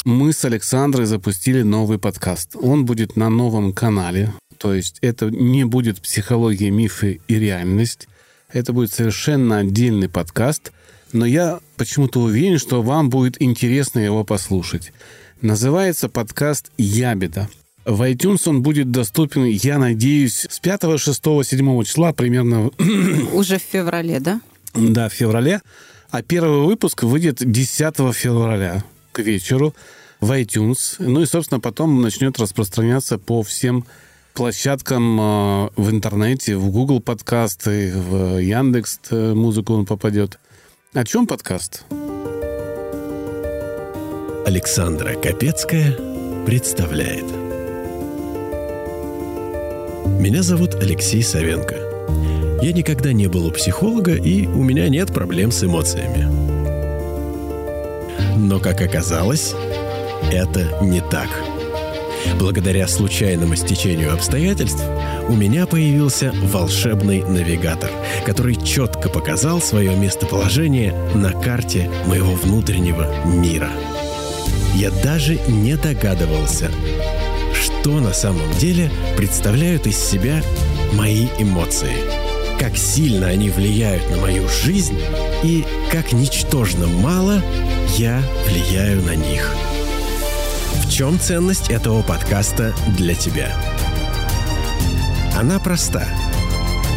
Мы 0.03 0.33
с 0.33 0.43
Александрой 0.45 1.05
запустили 1.05 1.61
новый 1.61 1.99
подкаст. 1.99 2.55
Он 2.59 2.85
будет 2.85 3.15
на 3.15 3.29
новом 3.29 3.71
канале. 3.71 4.33
То 4.63 4.73
есть 4.73 4.99
это 5.01 5.29
не 5.29 5.65
будет 5.65 5.99
психология, 5.99 6.71
мифы 6.71 7.19
и 7.27 7.35
реальность. 7.37 8.07
Это 8.49 8.71
будет 8.71 8.93
совершенно 8.93 9.57
отдельный 9.57 10.07
подкаст. 10.07 10.71
Но 11.11 11.25
я 11.25 11.59
почему-то 11.75 12.21
уверен, 12.21 12.57
что 12.57 12.81
вам 12.81 13.09
будет 13.09 13.41
интересно 13.41 13.99
его 13.99 14.23
послушать. 14.23 14.93
Называется 15.41 16.07
подкаст 16.07 16.71
«Ябеда». 16.77 17.49
В 17.83 18.09
iTunes 18.09 18.43
он 18.45 18.63
будет 18.63 18.89
доступен, 18.89 19.43
я 19.43 19.77
надеюсь, 19.79 20.47
с 20.49 20.61
5, 20.61 20.97
6, 20.97 21.21
7 21.43 21.83
числа 21.83 22.13
примерно. 22.13 22.71
Уже 23.33 23.59
в 23.59 23.63
феврале, 23.63 24.21
да? 24.21 24.39
Да, 24.73 25.09
в 25.09 25.13
феврале. 25.13 25.59
А 26.09 26.21
первый 26.21 26.65
выпуск 26.65 27.03
выйдет 27.03 27.39
10 27.39 27.95
февраля 28.15 28.85
к 29.11 29.19
вечеру 29.19 29.75
в 30.21 30.31
iTunes. 30.31 30.95
Ну 30.99 31.19
и, 31.19 31.25
собственно, 31.25 31.59
потом 31.59 32.01
начнет 32.01 32.39
распространяться 32.39 33.17
по 33.17 33.43
всем 33.43 33.83
площадкам 34.33 35.19
э, 35.19 35.69
в 35.75 35.89
интернете, 35.91 36.57
в 36.57 36.69
Google 36.69 36.99
подкасты, 36.99 37.93
в 37.95 38.39
Яндекс 38.39 38.99
э, 39.11 39.33
музыку 39.33 39.73
он 39.73 39.85
попадет. 39.85 40.39
О 40.93 41.03
чем 41.03 41.27
подкаст? 41.27 41.85
Александра 44.45 45.13
Капецкая 45.13 45.97
представляет. 46.45 47.25
Меня 50.19 50.43
зовут 50.43 50.75
Алексей 50.75 51.23
Савенко. 51.23 52.59
Я 52.61 52.71
никогда 52.73 53.13
не 53.13 53.27
был 53.27 53.47
у 53.47 53.51
психолога, 53.51 54.15
и 54.15 54.47
у 54.47 54.63
меня 54.63 54.89
нет 54.89 55.13
проблем 55.13 55.51
с 55.51 55.63
эмоциями. 55.63 56.27
Но, 58.37 58.59
как 58.59 58.81
оказалось, 58.81 59.53
это 60.31 60.79
не 60.81 61.01
так– 61.01 61.29
Благодаря 62.39 62.87
случайному 62.87 63.55
стечению 63.55 64.13
обстоятельств 64.13 64.83
у 65.27 65.33
меня 65.33 65.65
появился 65.65 66.33
волшебный 66.43 67.23
навигатор, 67.23 67.89
который 68.25 68.55
четко 68.55 69.09
показал 69.09 69.61
свое 69.61 69.95
местоположение 69.95 70.93
на 71.15 71.31
карте 71.31 71.89
моего 72.07 72.33
внутреннего 72.33 73.25
мира. 73.25 73.69
Я 74.75 74.89
даже 75.03 75.39
не 75.47 75.75
догадывался, 75.75 76.71
что 77.53 77.99
на 77.99 78.13
самом 78.13 78.51
деле 78.59 78.89
представляют 79.15 79.87
из 79.87 79.97
себя 79.97 80.41
мои 80.93 81.27
эмоции– 81.39 81.93
как 82.63 82.77
сильно 82.77 83.27
они 83.27 83.49
влияют 83.49 84.09
на 84.09 84.15
мою 84.15 84.47
жизнь 84.47 84.97
и 85.43 85.65
как 85.91 86.13
ничтожно 86.13 86.87
мало 86.87 87.41
я 87.97 88.23
влияю 88.47 89.01
на 89.01 89.15
них. 89.15 89.53
В 90.83 90.89
чем 90.91 91.19
ценность 91.19 91.71
этого 91.71 92.03
подкаста 92.03 92.75
для 92.97 93.15
тебя? 93.15 93.51
Она 95.35 95.57
проста. 95.57 96.05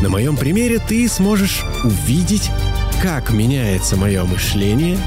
На 0.02 0.10
моем 0.10 0.36
примере 0.36 0.78
ты 0.78 1.08
сможешь 1.08 1.64
увидеть, 1.84 2.50
как 3.00 3.30
меняется 3.30 3.96
мое 3.96 4.24
мышление 4.24 4.98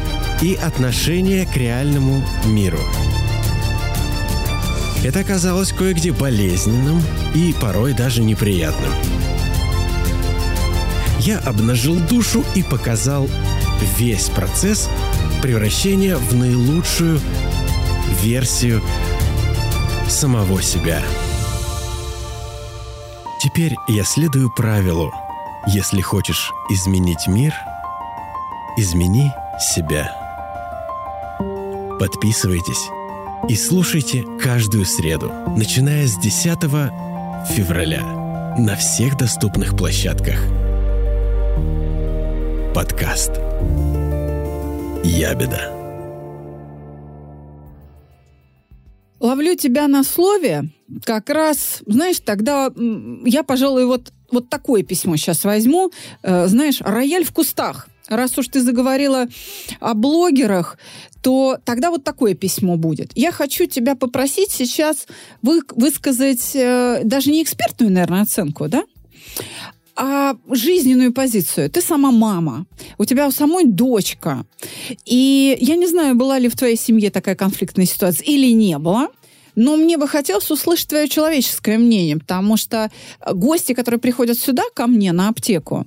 и 0.42 0.56
отношение 0.56 1.46
к 1.46 1.56
реальному 1.58 2.24
миру. 2.46 2.80
Это 5.04 5.20
оказалось 5.20 5.74
кое-где 5.74 6.14
болезненным 6.14 7.04
и 7.36 7.54
порой 7.62 7.94
даже 7.94 8.24
неприятным. 8.24 8.92
Я 11.20 11.40
обнажил 11.40 12.00
душу 12.00 12.46
и 12.56 12.64
показал 12.64 13.30
весь 13.98 14.30
процесс 14.30 14.90
превращения 15.42 16.16
в 16.16 16.34
наилучшую 16.34 17.20
версию 18.10 18.82
самого 20.08 20.62
себя. 20.62 21.02
Теперь 23.42 23.76
я 23.88 24.04
следую 24.04 24.50
правилу. 24.54 25.12
Если 25.68 26.02
хочешь 26.02 26.52
изменить 26.70 27.28
мир, 27.28 27.54
измени 28.78 29.32
себя. 29.60 30.12
Подписывайтесь 32.00 32.90
и 33.48 33.56
слушайте 33.56 34.26
каждую 34.42 34.86
среду, 34.86 35.32
начиная 35.56 36.08
с 36.08 36.18
10 36.18 36.60
февраля 37.50 38.56
на 38.58 38.76
всех 38.76 39.18
доступных 39.18 39.78
площадках. 39.78 40.40
Подкаст 42.74 43.32
«Ябеда». 45.04 45.79
Ловлю 49.20 49.56
тебя 49.56 49.88
на 49.88 50.04
слове. 50.04 50.70
Как 51.04 51.30
раз, 51.30 51.82
знаешь, 51.86 52.20
тогда 52.20 52.72
я, 53.26 53.44
пожалуй, 53.44 53.86
вот, 53.86 54.12
вот 54.32 54.50
такое 54.50 54.84
письмо 54.84 55.18
сейчас 55.18 55.44
возьму. 55.44 55.92
Э, 56.24 56.48
знаешь, 56.48 56.82
рояль 56.82 57.26
в 57.26 57.32
кустах. 57.32 57.88
Раз 58.08 58.38
уж 58.38 58.48
ты 58.48 58.62
заговорила 58.62 59.28
о 59.80 59.94
блогерах, 59.94 60.80
то 61.22 61.58
тогда 61.64 61.92
вот 61.92 62.04
такое 62.04 62.34
письмо 62.34 62.76
будет. 62.76 63.12
Я 63.14 63.32
хочу 63.32 63.68
тебя 63.68 63.96
попросить 63.96 64.52
сейчас 64.52 65.06
вы, 65.44 65.62
высказать 65.76 66.56
э, 66.56 67.02
даже 67.04 67.30
не 67.30 67.44
экспертную, 67.44 67.92
наверное, 67.92 68.24
оценку, 68.24 68.68
да? 68.68 68.84
А 70.02 70.38
жизненную 70.50 71.12
позицию. 71.12 71.70
Ты 71.70 71.82
сама 71.82 72.12
мама, 72.12 72.66
у 72.98 73.04
тебя 73.04 73.28
у 73.28 73.32
самой 73.32 73.66
дочка. 73.66 74.46
И 75.06 75.58
я 75.60 75.76
не 75.76 75.88
знаю, 75.88 76.16
была 76.16 76.40
ли 76.40 76.48
в 76.48 76.56
твоей 76.56 76.78
семье 76.78 77.12
такая 77.12 77.36
конфликтная 77.36 77.86
ситуация 77.86 78.26
или 78.26 78.54
не 78.54 78.78
было. 78.78 79.10
Но 79.56 79.76
мне 79.76 79.98
бы 79.98 80.08
хотелось 80.08 80.50
услышать 80.52 80.88
твое 80.88 81.10
человеческое 81.10 81.78
мнение, 81.78 82.16
потому 82.18 82.56
что 82.56 82.90
гости, 83.30 83.74
которые 83.74 84.00
приходят 84.00 84.40
сюда 84.40 84.64
ко 84.74 84.88
мне 84.88 85.12
на 85.12 85.28
аптеку, 85.28 85.86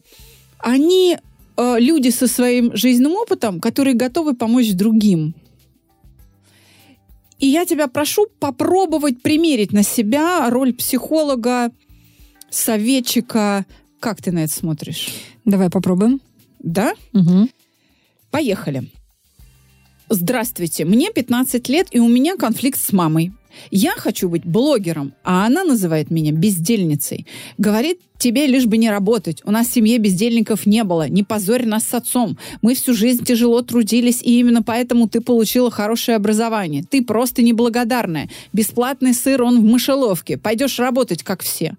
они 0.59 1.17
э, 1.57 1.77
люди 1.79 2.11
со 2.11 2.27
своим 2.27 2.77
жизненным 2.77 3.15
опытом, 3.15 3.61
которые 3.61 3.95
готовы 3.95 4.35
помочь 4.35 4.73
другим. 4.73 5.35
И 7.39 7.47
я 7.47 7.65
тебя 7.65 7.89
прошу 7.89 8.27
попробовать 8.39 9.23
примерить 9.23 9.73
на 9.73 9.83
себя 9.83 10.51
роль 10.51 10.75
психолога, 10.75 11.71
советчика, 12.51 13.65
как 14.03 14.21
ты 14.21 14.33
на 14.33 14.41
это 14.41 14.53
смотришь? 14.53 15.09
Давай 15.45 15.71
попробуем. 15.71 16.21
Да? 16.59 16.95
Угу. 17.15 17.49
Поехали. 18.31 18.91
Здравствуйте, 20.09 20.85
мне 20.85 21.11
15 21.11 21.69
лет, 21.69 21.87
и 21.93 22.01
у 22.01 22.09
меня 22.09 22.37
конфликт 22.37 22.81
с 22.81 22.93
мамой. 22.93 23.33
Я 23.71 23.93
хочу 23.93 24.29
быть 24.29 24.45
блогером, 24.45 25.15
а 25.23 25.47
она 25.47 25.63
называет 25.63 26.11
меня 26.11 26.33
бездельницей. 26.33 27.27
Говорит, 27.59 28.01
тебе 28.19 28.47
лишь 28.47 28.67
бы 28.67 28.77
не 28.77 28.91
работать. 28.91 29.41
У 29.45 29.51
нас 29.51 29.69
в 29.69 29.73
семье 29.73 29.99
бездельников 29.99 30.67
не 30.67 30.83
было. 30.85 31.09
Не 31.09 31.23
позорь 31.23 31.67
нас 31.67 31.85
с 31.85 31.95
отцом. 31.95 32.37
Мы 32.61 32.75
всю 32.75 32.95
жизнь 32.95 33.25
тяжело 33.25 33.63
трудились, 33.63 34.21
и 34.23 34.41
именно 34.41 34.63
поэтому 34.63 35.09
ты 35.09 35.21
получила 35.21 35.71
хорошее 35.71 36.17
образование. 36.17 36.83
Ты 36.83 37.05
просто 37.05 37.43
неблагодарная. 37.43 38.29
Бесплатный 38.53 39.15
сыр, 39.15 39.43
он 39.43 39.61
в 39.61 39.65
мышеловке. 39.65 40.39
Пойдешь 40.39 40.79
работать, 40.79 41.23
как 41.23 41.43
все. 41.43 41.77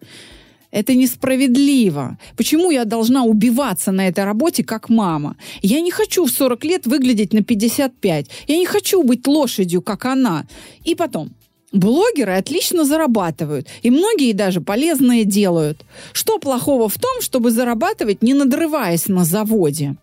Это 0.74 0.96
несправедливо. 0.96 2.18
Почему 2.36 2.72
я 2.72 2.86
должна 2.86 3.24
убиваться 3.24 3.92
на 3.92 4.08
этой 4.08 4.24
работе, 4.24 4.64
как 4.64 4.90
мама? 4.90 5.36
Я 5.62 5.82
не 5.82 5.92
хочу 5.92 6.26
в 6.26 6.32
40 6.32 6.66
лет 6.66 6.88
выглядеть 6.88 7.32
на 7.32 7.44
55. 7.44 8.26
Я 8.48 8.58
не 8.58 8.66
хочу 8.66 9.04
быть 9.04 9.28
лошадью, 9.28 9.84
как 9.84 10.06
она. 10.06 10.46
И 10.84 10.96
потом, 10.96 11.30
Блогеры 11.72 12.34
отлично 12.34 12.86
зарабатывают, 12.86 13.68
и 13.82 13.90
многие 13.90 14.34
даже 14.34 14.62
полезные 14.62 15.26
делают. 15.26 15.86
Что 16.12 16.38
плохого 16.38 16.88
в 16.88 16.98
том, 17.00 17.22
чтобы 17.22 17.50
зарабатывать, 17.50 18.22
не 18.22 18.34
надрываясь 18.36 19.08
на 19.08 19.26
заводе? 19.26 19.96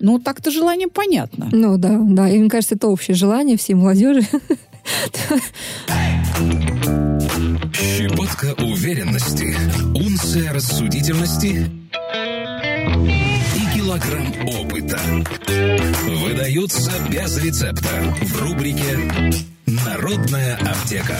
Ну, 0.00 0.18
так-то 0.18 0.50
желание 0.50 0.88
понятно. 0.88 1.48
Ну 1.52 1.78
да, 1.78 1.98
да. 1.98 2.28
И 2.28 2.38
мне 2.38 2.50
кажется, 2.50 2.74
это 2.74 2.88
общее 2.88 3.14
желание 3.14 3.56
всей 3.56 3.74
молодежи. 3.74 4.22
Щепотка 7.32 8.52
уверенности, 8.62 9.56
унция 9.94 10.52
рассудительности 10.52 11.70
и 13.56 13.74
килограмм 13.74 14.32
опыта 14.48 15.00
выдаются 16.08 16.92
без 17.08 17.38
рецепта 17.38 18.14
в 18.20 18.42
рубрике 18.42 19.40
«Народная 19.66 20.56
аптека». 20.56 21.16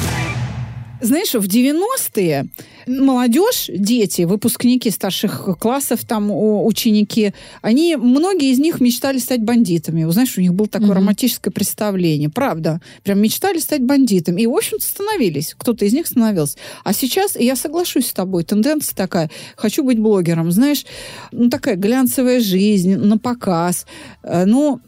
Знаешь, 1.02 1.35
в 1.35 1.47
90-е 1.47 2.47
молодежь, 2.87 3.68
дети, 3.68 4.23
выпускники 4.23 4.88
старших 4.90 5.49
классов, 5.59 6.04
там 6.04 6.30
ученики, 6.30 7.32
они, 7.61 7.97
многие 7.97 8.52
из 8.52 8.61
них 8.61 8.80
мечтали 8.80 9.18
стать 9.18 9.42
бандитами. 9.42 10.04
Вы 10.04 10.12
знаешь, 10.12 10.38
у 10.38 10.40
них 10.40 10.54
было 10.54 10.68
такое 10.68 10.90
mm-hmm. 10.90 10.94
романтическое 10.94 11.52
представление. 11.52 12.28
Правда. 12.28 12.80
Прям 13.02 13.21
мечтали 13.21 13.59
стать 13.59 13.82
бандитами. 13.82 14.42
И, 14.42 14.47
в 14.47 14.54
общем-то, 14.54 14.85
становились. 14.85 15.54
Кто-то 15.59 15.85
из 15.85 15.92
них 15.92 16.06
становился. 16.06 16.56
А 16.85 16.92
сейчас, 16.92 17.37
я 17.37 17.56
соглашусь 17.56 18.06
с 18.06 18.12
тобой, 18.12 18.44
тенденция 18.44 18.94
такая. 18.94 19.28
Хочу 19.56 19.82
быть 19.82 19.99
блогером. 19.99 20.52
Знаешь, 20.52 20.87
ну, 21.32 21.50
такая 21.50 21.75
глянцевая 21.75 22.40
жизнь, 22.40 22.94
на 22.94 23.18
показ. 23.18 23.87
Э, 24.23 24.44
ну, 24.44 24.80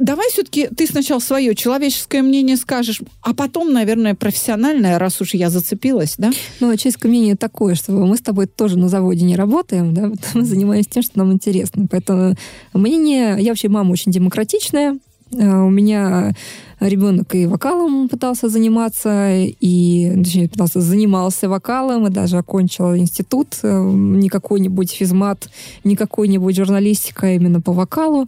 давай 0.00 0.30
все-таки 0.30 0.68
ты 0.68 0.86
сначала 0.86 1.18
свое 1.18 1.54
человеческое 1.54 2.22
мнение 2.22 2.56
скажешь, 2.56 3.00
а 3.22 3.34
потом, 3.34 3.72
наверное, 3.72 4.14
профессиональное, 4.14 4.98
раз 4.98 5.20
уж 5.20 5.34
я 5.34 5.50
зацепилась, 5.50 6.14
да? 6.18 6.30
Ну, 6.60 6.74
человеческое 6.76 7.08
мнение 7.08 7.36
такое, 7.36 7.74
что 7.74 7.92
мы 7.92 8.16
с 8.16 8.20
тобой 8.20 8.46
тоже 8.46 8.78
на 8.78 8.88
заводе 8.88 9.24
не 9.24 9.36
работаем, 9.36 9.94
да, 9.94 10.12
мы 10.34 10.44
занимаемся 10.44 10.90
тем, 10.90 11.02
что 11.02 11.18
нам 11.18 11.32
интересно. 11.32 11.86
Поэтому 11.90 12.34
мнение... 12.72 13.36
Я 13.40 13.50
вообще 13.50 13.68
мама 13.68 13.92
очень 13.92 14.12
демократичная, 14.12 14.98
э, 15.32 15.56
у 15.62 15.70
меня 15.70 16.34
ребенок 16.80 17.34
и 17.34 17.46
вокалом 17.46 18.08
пытался 18.08 18.48
заниматься, 18.48 19.34
и 19.36 20.12
точнее, 20.16 20.48
пытался, 20.48 20.80
занимался 20.80 21.48
вокалом, 21.48 22.06
и 22.06 22.10
даже 22.10 22.38
окончил 22.38 22.96
институт, 22.96 23.58
э, 23.62 23.90
не 23.92 24.28
какой-нибудь 24.28 24.92
физмат, 24.92 25.48
не 25.84 25.96
какой-нибудь 25.96 26.56
журналистика 26.56 27.26
а 27.26 27.30
именно 27.30 27.60
по 27.60 27.72
вокалу. 27.72 28.26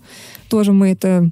Тоже 0.48 0.72
мы 0.72 0.90
это 0.90 1.30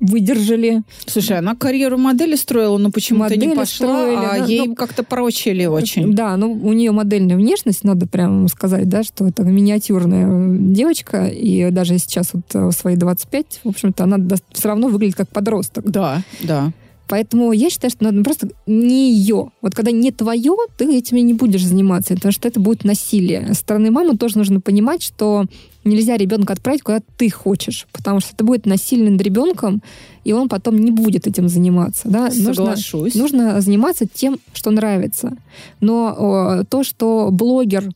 выдержали. 0.00 0.82
Слушай, 1.06 1.38
она 1.38 1.54
карьеру 1.54 1.98
модели 1.98 2.34
строила, 2.36 2.78
но 2.78 2.90
почему-то 2.90 3.36
не 3.36 3.48
пошла, 3.48 3.66
строили, 3.66 4.16
а 4.16 4.38
да, 4.38 4.46
ей 4.46 4.68
ну, 4.68 4.74
как-то 4.74 5.02
прочили 5.04 5.66
очень. 5.66 6.14
Да, 6.14 6.36
ну 6.36 6.52
у 6.52 6.72
нее 6.72 6.90
модельная 6.92 7.36
внешность, 7.36 7.84
надо 7.84 8.06
прямо 8.06 8.48
сказать, 8.48 8.88
да, 8.88 9.02
что 9.02 9.26
это 9.28 9.42
миниатюрная 9.42 10.56
девочка, 10.58 11.26
и 11.26 11.70
даже 11.70 11.98
сейчас 11.98 12.30
вот 12.32 12.52
в 12.52 12.72
свои 12.72 12.96
25, 12.96 13.60
в 13.64 13.68
общем-то, 13.68 14.04
она 14.04 14.18
все 14.52 14.68
равно 14.68 14.88
выглядит 14.88 15.16
как 15.16 15.28
подросток. 15.28 15.84
Да, 15.88 16.22
да. 16.40 16.72
Поэтому 17.10 17.50
я 17.50 17.70
считаю, 17.70 17.90
что 17.90 18.04
надо 18.04 18.22
просто 18.22 18.50
не 18.68 19.12
ее. 19.12 19.50
Вот 19.62 19.74
когда 19.74 19.90
не 19.90 20.12
твое, 20.12 20.54
ты 20.78 20.84
этим 20.96 21.16
не 21.16 21.34
будешь 21.34 21.66
заниматься, 21.66 22.14
потому 22.14 22.30
что 22.30 22.46
это 22.46 22.60
будет 22.60 22.84
насилие. 22.84 23.48
Со 23.48 23.54
стороны 23.54 23.90
мамы 23.90 24.16
тоже 24.16 24.38
нужно 24.38 24.60
понимать, 24.60 25.02
что 25.02 25.46
нельзя 25.82 26.16
ребенка 26.16 26.52
отправить 26.52 26.82
куда 26.82 27.00
ты 27.16 27.28
хочешь, 27.28 27.88
потому 27.90 28.20
что 28.20 28.34
это 28.34 28.44
будет 28.44 28.64
насилие 28.64 29.10
над 29.10 29.20
ребенком, 29.22 29.82
и 30.22 30.32
он 30.32 30.48
потом 30.48 30.78
не 30.78 30.92
будет 30.92 31.26
этим 31.26 31.48
заниматься. 31.48 32.08
Да? 32.08 32.30
Соглашусь. 32.30 33.16
Нужно, 33.16 33.38
нужно 33.44 33.60
заниматься 33.60 34.06
тем, 34.06 34.38
что 34.52 34.70
нравится. 34.70 35.36
Но 35.80 36.14
о, 36.16 36.64
то, 36.64 36.84
что 36.84 37.30
блогер 37.32 37.90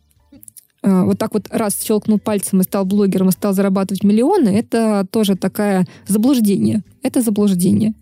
э, 0.82 1.02
вот 1.04 1.20
так 1.20 1.34
вот 1.34 1.46
раз 1.50 1.80
щелкнул 1.80 2.18
пальцем 2.18 2.62
и 2.62 2.64
стал 2.64 2.84
блогером 2.84 3.28
и 3.28 3.32
стал 3.32 3.52
зарабатывать 3.52 4.02
миллионы, 4.02 4.48
это 4.48 5.06
тоже 5.08 5.36
такое 5.36 5.86
заблуждение. 6.08 6.82
Это 7.04 7.20
заблуждение. 7.20 7.94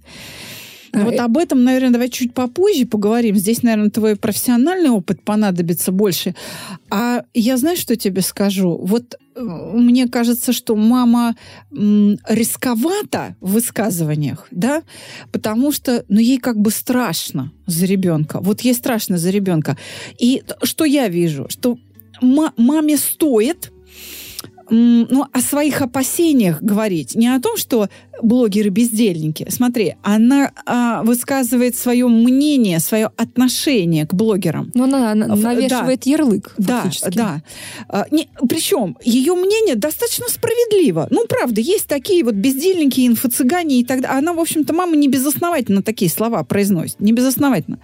Ну, 0.94 1.00
А, 1.00 1.04
вот 1.04 1.20
об 1.20 1.38
этом, 1.38 1.64
наверное, 1.64 1.90
давай 1.90 2.08
чуть 2.10 2.34
попозже 2.34 2.84
поговорим. 2.86 3.36
Здесь, 3.36 3.62
наверное, 3.62 3.90
твой 3.90 4.14
профессиональный 4.16 4.90
опыт 4.90 5.22
понадобится 5.22 5.90
больше. 5.92 6.34
А 6.90 7.24
я 7.34 7.56
знаю, 7.56 7.76
что 7.76 7.96
тебе 7.96 8.20
скажу. 8.20 8.78
Вот 8.82 9.14
э, 9.34 9.40
мне 9.42 10.06
кажется, 10.08 10.52
что 10.52 10.76
мама 10.76 11.34
рисковата 12.28 13.36
в 13.40 13.52
высказываниях, 13.52 14.46
да, 14.50 14.82
потому 15.30 15.72
что, 15.72 16.04
ну, 16.08 16.20
ей 16.20 16.38
как 16.38 16.58
бы 16.58 16.70
страшно 16.70 17.52
за 17.66 17.86
ребенка. 17.86 18.40
Вот 18.40 18.60
ей 18.60 18.74
страшно 18.74 19.18
за 19.18 19.30
ребенка. 19.30 19.76
И 20.18 20.42
что 20.62 20.84
я 20.84 21.08
вижу? 21.08 21.46
Что 21.48 21.78
ма- 22.20 22.52
маме 22.56 22.96
стоит 22.96 23.72
ну, 24.72 25.26
о 25.30 25.40
своих 25.40 25.82
опасениях 25.82 26.62
говорить. 26.62 27.14
Не 27.14 27.28
о 27.28 27.40
том, 27.40 27.56
что 27.56 27.88
блогеры 28.22 28.70
бездельники. 28.70 29.46
Смотри, 29.50 29.96
она 30.02 30.52
а, 30.64 31.02
высказывает 31.02 31.76
свое 31.76 32.06
мнение, 32.06 32.78
свое 32.78 33.10
отношение 33.16 34.06
к 34.06 34.14
блогерам. 34.14 34.70
Ну, 34.74 34.84
она, 34.84 35.12
она 35.12 35.26
навешивает 35.26 36.06
ярлык, 36.06 36.54
Да, 36.56 36.82
фактически. 36.82 37.16
да. 37.16 37.42
А, 37.88 38.06
не, 38.10 38.28
причем 38.48 38.96
ее 39.04 39.34
мнение 39.34 39.74
достаточно 39.74 40.26
справедливо. 40.28 41.08
Ну, 41.10 41.26
правда, 41.26 41.60
есть 41.60 41.86
такие 41.86 42.24
вот 42.24 42.34
бездельники, 42.34 43.06
инфо-цыгане 43.06 43.80
и 43.80 43.84
так 43.84 44.00
далее. 44.00 44.18
Она, 44.18 44.32
в 44.32 44.40
общем-то, 44.40 44.72
мама 44.72 44.96
не 44.96 45.08
безосновательно 45.08 45.82
такие 45.82 46.10
слова 46.10 46.42
произносит. 46.44 47.00
Не 47.00 47.12
безосновательно. 47.12 47.78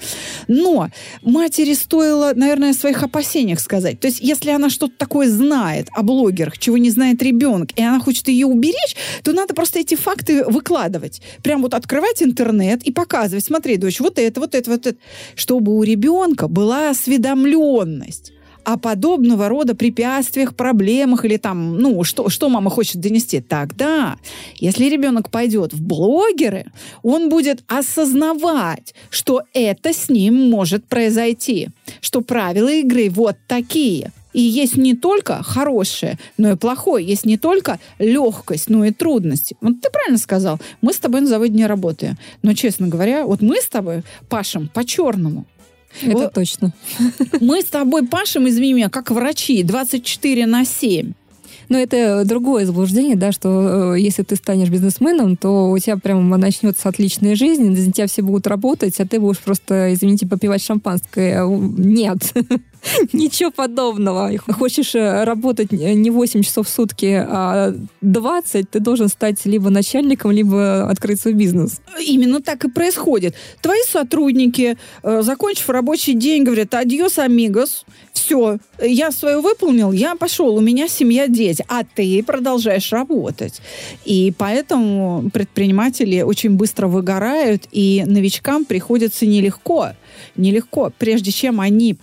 Но 0.46 0.88
матери 1.22 1.74
стоило, 1.74 2.32
наверное, 2.34 2.70
о 2.70 2.74
своих 2.74 3.02
опасениях 3.02 3.60
сказать. 3.60 4.00
То 4.00 4.06
есть, 4.06 4.20
если 4.20 4.50
она 4.50 4.70
что-то 4.70 4.94
такое 4.96 5.28
знает 5.28 5.88
о 5.94 6.02
блогерах, 6.02 6.58
чего 6.58 6.77
не 6.78 6.90
знает 6.90 7.22
ребенок, 7.22 7.70
и 7.76 7.82
она 7.82 8.00
хочет 8.00 8.28
ее 8.28 8.46
уберечь, 8.46 8.96
то 9.22 9.32
надо 9.32 9.54
просто 9.54 9.80
эти 9.80 9.94
факты 9.94 10.44
выкладывать. 10.44 11.20
Прям 11.42 11.62
вот 11.62 11.74
открывать 11.74 12.22
интернет 12.22 12.82
и 12.82 12.92
показывать. 12.92 13.44
Смотри, 13.44 13.76
дочь, 13.76 14.00
вот 14.00 14.18
это, 14.18 14.40
вот 14.40 14.54
это, 14.54 14.70
вот 14.70 14.86
это. 14.86 14.98
Чтобы 15.34 15.76
у 15.76 15.82
ребенка 15.82 16.48
была 16.48 16.90
осведомленность 16.90 18.32
о 18.68 18.76
подобного 18.76 19.48
рода 19.48 19.74
препятствиях, 19.74 20.54
проблемах 20.54 21.24
или 21.24 21.38
там, 21.38 21.78
ну, 21.78 22.04
что, 22.04 22.28
что 22.28 22.50
мама 22.50 22.68
хочет 22.68 23.00
донести. 23.00 23.40
Тогда, 23.40 24.18
если 24.56 24.90
ребенок 24.90 25.30
пойдет 25.30 25.72
в 25.72 25.82
блогеры, 25.82 26.66
он 27.02 27.30
будет 27.30 27.64
осознавать, 27.66 28.94
что 29.08 29.40
это 29.54 29.94
с 29.94 30.10
ним 30.10 30.50
может 30.50 30.84
произойти, 30.84 31.68
что 32.02 32.20
правила 32.20 32.70
игры 32.70 33.08
вот 33.08 33.36
такие. 33.46 34.12
И 34.38 34.40
есть 34.40 34.76
не 34.76 34.94
только 34.94 35.42
хорошее, 35.42 36.16
но 36.36 36.52
и 36.52 36.54
плохое. 36.54 37.04
Есть 37.04 37.26
не 37.26 37.36
только 37.36 37.80
легкость, 37.98 38.70
но 38.70 38.84
и 38.84 38.92
трудности. 38.92 39.56
Вот 39.60 39.80
ты 39.80 39.90
правильно 39.90 40.16
сказал. 40.16 40.60
Мы 40.80 40.92
с 40.92 40.98
тобой 40.98 41.22
на 41.22 41.26
заводе 41.26 41.54
не 41.54 41.66
работаем. 41.66 42.16
Но, 42.42 42.54
честно 42.54 42.86
говоря, 42.86 43.26
вот 43.26 43.42
мы 43.42 43.56
с 43.56 43.66
тобой 43.66 44.04
пашем 44.28 44.70
по-черному. 44.72 45.44
Это 46.02 46.16
Вот. 46.18 46.34
точно. 46.34 46.72
Мы 47.40 47.62
с 47.62 47.64
тобой 47.64 48.06
пашем, 48.06 48.46
извини 48.46 48.74
меня, 48.74 48.90
как 48.90 49.10
врачи, 49.10 49.62
24 49.64 50.46
на 50.46 50.64
7. 50.64 51.14
Но 51.68 51.78
это 51.78 52.24
другое 52.24 52.64
заблуждение, 52.66 53.16
да, 53.16 53.32
что 53.32 53.94
э, 53.94 54.00
если 54.00 54.22
ты 54.22 54.36
станешь 54.36 54.68
бизнесменом, 54.68 55.36
то 55.36 55.70
у 55.70 55.78
тебя 55.78 55.96
прям 55.96 56.28
начнется 56.30 56.88
отличная 56.88 57.34
жизнь, 57.34 57.74
за 57.76 57.90
тебя 57.90 58.06
все 58.06 58.22
будут 58.22 58.46
работать, 58.46 59.00
а 59.00 59.06
ты 59.06 59.18
будешь 59.18 59.38
просто, 59.38 59.92
извините, 59.92 60.26
попивать 60.26 60.62
шампанское. 60.62 61.44
Нет. 61.46 62.34
Ничего 63.12 63.50
подобного. 63.50 64.30
Хочешь 64.38 64.94
э, 64.94 65.24
работать 65.24 65.72
не 65.72 66.10
8 66.10 66.42
часов 66.42 66.68
в 66.68 66.70
сутки, 66.70 67.24
а 67.26 67.74
20, 68.00 68.70
ты 68.70 68.80
должен 68.80 69.08
стать 69.08 69.44
либо 69.46 69.70
начальником, 69.70 70.30
либо 70.30 70.88
открыть 70.88 71.20
свой 71.20 71.34
бизнес. 71.34 71.80
Именно 72.00 72.40
так 72.40 72.64
и 72.64 72.70
происходит. 72.70 73.34
Твои 73.60 73.82
сотрудники, 73.90 74.76
э, 75.02 75.22
закончив 75.22 75.68
рабочий 75.68 76.14
день, 76.14 76.44
говорят, 76.44 76.74
адьос, 76.74 77.18
амигос, 77.18 77.84
все, 78.12 78.58
я 78.82 79.10
свое 79.10 79.40
выполнил, 79.40 79.92
я 79.92 80.14
пошел, 80.14 80.54
у 80.54 80.60
меня 80.60 80.88
семья, 80.88 81.28
дети, 81.28 81.64
а 81.68 81.82
ты 81.84 82.22
продолжаешь 82.22 82.92
работать. 82.92 83.60
И 84.04 84.32
поэтому 84.36 85.30
предприниматели 85.32 86.22
очень 86.22 86.50
быстро 86.50 86.88
выгорают, 86.88 87.64
и 87.70 88.04
новичкам 88.06 88.64
приходится 88.64 89.24
нелегко, 89.26 89.92
нелегко, 90.36 90.92
прежде 90.98 91.32
чем 91.32 91.60
они 91.60 91.96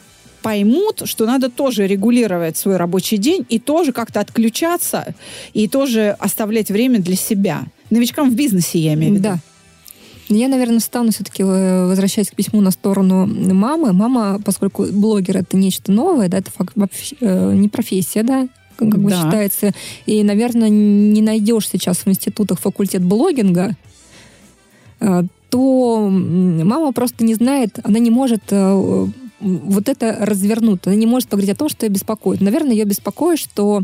поймут, 0.46 1.02
что 1.06 1.26
надо 1.26 1.50
тоже 1.50 1.88
регулировать 1.88 2.56
свой 2.56 2.78
рабочий 2.78 3.18
день 3.18 3.44
и 3.50 3.58
тоже 3.58 3.92
как-то 3.92 4.20
отключаться, 4.20 5.16
и 5.56 5.68
тоже 5.68 6.16
оставлять 6.20 6.70
время 6.70 7.00
для 7.00 7.16
себя. 7.16 7.64
Новичкам 7.90 8.30
в 8.30 8.36
бизнесе, 8.36 8.78
я 8.78 8.94
имею 8.94 9.14
в 9.14 9.16
виду. 9.16 9.24
Да. 9.24 9.40
Я, 10.30 10.48
наверное, 10.48 10.82
стану 10.82 11.12
все-таки 11.12 11.42
возвращаясь 11.42 12.30
к 12.30 12.36
письму 12.36 12.62
на 12.62 12.70
сторону 12.70 13.26
мамы. 13.26 13.92
Мама, 13.92 14.40
поскольку 14.46 14.86
блогер 14.86 15.38
это 15.38 15.58
нечто 15.58 15.92
новое, 15.92 16.30
да, 16.30 16.38
это 16.38 16.52
вообще, 16.76 17.16
э, 17.22 17.54
не 17.56 17.68
профессия, 17.68 18.22
да, 18.22 18.48
как 18.76 18.90
бы 19.00 19.10
Да. 19.10 19.24
считается. 19.24 19.72
И, 20.06 20.22
наверное, 20.24 20.70
не 20.70 21.24
найдешь 21.24 21.68
сейчас 21.68 22.06
в 22.06 22.08
институтах 22.08 22.60
факультет 22.60 23.04
блогинга, 23.04 23.76
э, 25.00 25.24
то 25.50 26.08
мама 26.08 26.92
просто 26.92 27.24
не 27.24 27.34
знает, 27.34 27.80
она 27.84 27.98
не 27.98 28.12
может 28.12 28.42
э, 28.52 29.08
вот 29.40 29.90
это 29.90 30.18
развернуть, 30.20 30.82
она 30.86 30.96
не 30.96 31.06
может 31.06 31.30
поговорить 31.30 31.56
о 31.56 31.58
том, 31.58 31.70
что 31.70 31.86
ее 31.86 31.92
беспокоит. 31.92 32.42
Наверное, 32.42 32.74
ее 32.74 32.86
беспокоит, 32.86 33.40
что 33.40 33.84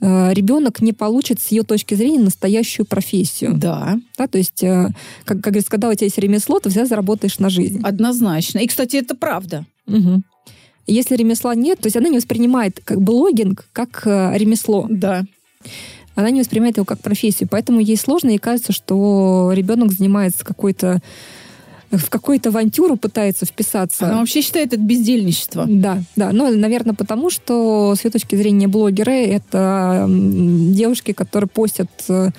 э, 0.00 0.32
ребенок 0.34 0.80
не 0.82 0.92
получит 0.92 1.40
с 1.40 1.48
ее 1.48 1.62
точки 1.62 1.94
зрения 1.94 2.20
настоящую 2.20 2.86
профессию. 2.86 3.54
Да, 3.54 3.96
Да, 4.18 4.26
то 4.26 4.38
есть, 4.38 4.62
э, 4.62 4.88
как, 5.24 5.38
как 5.38 5.52
говорится, 5.52 5.70
когда 5.70 5.88
у 5.88 5.94
тебя 5.94 6.06
есть 6.06 6.18
ремесло, 6.18 6.60
ты 6.60 6.70
всегда 6.70 6.86
заработаешь 6.86 7.38
на 7.38 7.48
жизнь. 7.48 7.80
однозначно. 7.82 8.58
И, 8.58 8.66
кстати, 8.66 8.96
это 8.96 9.14
правда. 9.14 9.66
Мгм. 9.86 10.24
Если 10.86 11.16
ремесла 11.16 11.54
нет, 11.54 11.80
то 11.80 11.86
есть 11.86 11.96
она 11.96 12.08
не 12.08 12.16
воспринимает 12.16 12.80
как 12.84 13.00
блогинг, 13.00 13.66
как 13.72 14.02
э, 14.06 14.36
ремесло. 14.36 14.86
Да. 14.90 15.24
Она 16.14 16.30
не 16.30 16.40
воспринимает 16.40 16.76
его 16.76 16.84
как 16.84 17.00
профессию. 17.00 17.48
Поэтому 17.50 17.80
ей 17.80 17.96
сложно, 17.96 18.30
и 18.30 18.38
кажется, 18.38 18.72
что 18.72 19.50
ребенок 19.54 19.92
занимается 19.92 20.44
какой-то 20.44 21.00
в 21.96 22.10
какую-то 22.10 22.50
авантюру 22.50 22.96
пытается 22.96 23.46
вписаться. 23.46 24.06
Она 24.06 24.18
вообще 24.18 24.42
считает 24.42 24.72
это 24.72 24.82
бездельничество. 24.82 25.66
Да, 25.68 26.02
да. 26.16 26.32
Но, 26.32 26.50
наверное, 26.50 26.94
потому 26.94 27.30
что, 27.30 27.94
с 27.94 28.04
ее 28.04 28.10
точки 28.10 28.36
зрения, 28.36 28.68
блогеры— 28.68 29.12
это 29.26 30.06
девушки, 30.08 31.12
которые 31.12 31.48
постят 31.48 31.90
э, 32.08 32.30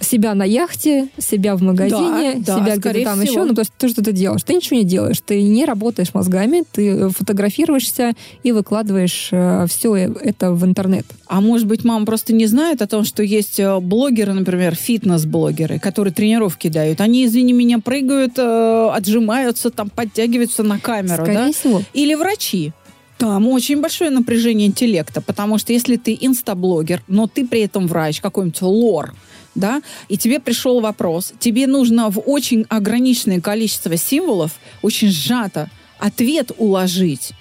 себя 0.00 0.34
на 0.34 0.44
яхте, 0.44 1.08
себя 1.18 1.56
в 1.56 1.62
магазине, 1.62 2.34
Да, 2.38 2.56
да, 2.56 2.56
себя 2.56 2.62
где-то 2.64 2.80
скорее 2.80 3.04
там 3.04 3.20
всего. 3.20 3.32
еще. 3.32 3.44
Ну, 3.44 3.54
то 3.54 3.60
есть 3.60 3.72
ты 3.76 3.88
что-то 3.88 4.12
делаешь. 4.12 4.42
Ты 4.42 4.54
ничего 4.54 4.78
не 4.78 4.84
делаешь. 4.84 5.20
Ты 5.24 5.42
не 5.42 5.64
работаешь 5.64 6.14
мозгами, 6.14 6.64
ты 6.72 7.10
фотографируешься 7.10 8.12
и 8.42 8.52
выкладываешь 8.52 9.30
все 9.70 9.94
это 9.96 10.52
в 10.52 10.64
интернет. 10.64 11.06
А 11.26 11.40
может 11.40 11.66
быть, 11.66 11.84
мама 11.84 12.06
просто 12.06 12.32
не 12.32 12.46
знает 12.46 12.82
о 12.82 12.86
том, 12.86 13.04
что 13.04 13.22
есть 13.22 13.60
э, 13.60 13.78
блогеры, 13.78 14.32
например, 14.32 14.74
фитнес-блогеры, 14.74 15.78
которые 15.78 16.12
тренировки 16.12 16.68
дают. 16.68 17.00
Они, 17.00 17.24
извини 17.26 17.52
меня, 17.52 17.78
прыгают, 17.78 18.38
э, 18.38 18.90
отжимаются, 18.92 19.70
там 19.70 19.90
подтягиваются 19.90 20.62
на 20.62 20.78
камеру, 20.78 21.24
Скорее 21.24 21.34
да? 21.46 21.52
всего. 21.52 21.82
Или 21.92 22.14
врачи. 22.14 22.72
Там 23.18 23.48
очень 23.48 23.82
большое 23.82 24.10
напряжение 24.10 24.66
интеллекта, 24.66 25.20
потому 25.20 25.58
что 25.58 25.74
если 25.74 25.96
ты 25.96 26.16
инстаблогер, 26.18 27.02
но 27.06 27.26
ты 27.26 27.46
при 27.46 27.60
этом 27.60 27.86
врач, 27.86 28.20
какой-нибудь 28.22 28.62
лор, 28.62 29.14
да, 29.54 29.82
и 30.08 30.16
тебе 30.16 30.40
пришел 30.40 30.80
вопрос, 30.80 31.32
тебе 31.38 31.66
нужно 31.66 32.10
в 32.10 32.18
очень 32.24 32.66
ограниченное 32.68 33.40
количество 33.40 33.96
символов, 33.96 34.52
очень 34.82 35.08
сжато, 35.08 35.70
ответ 35.98 36.52
уложить. 36.56 37.32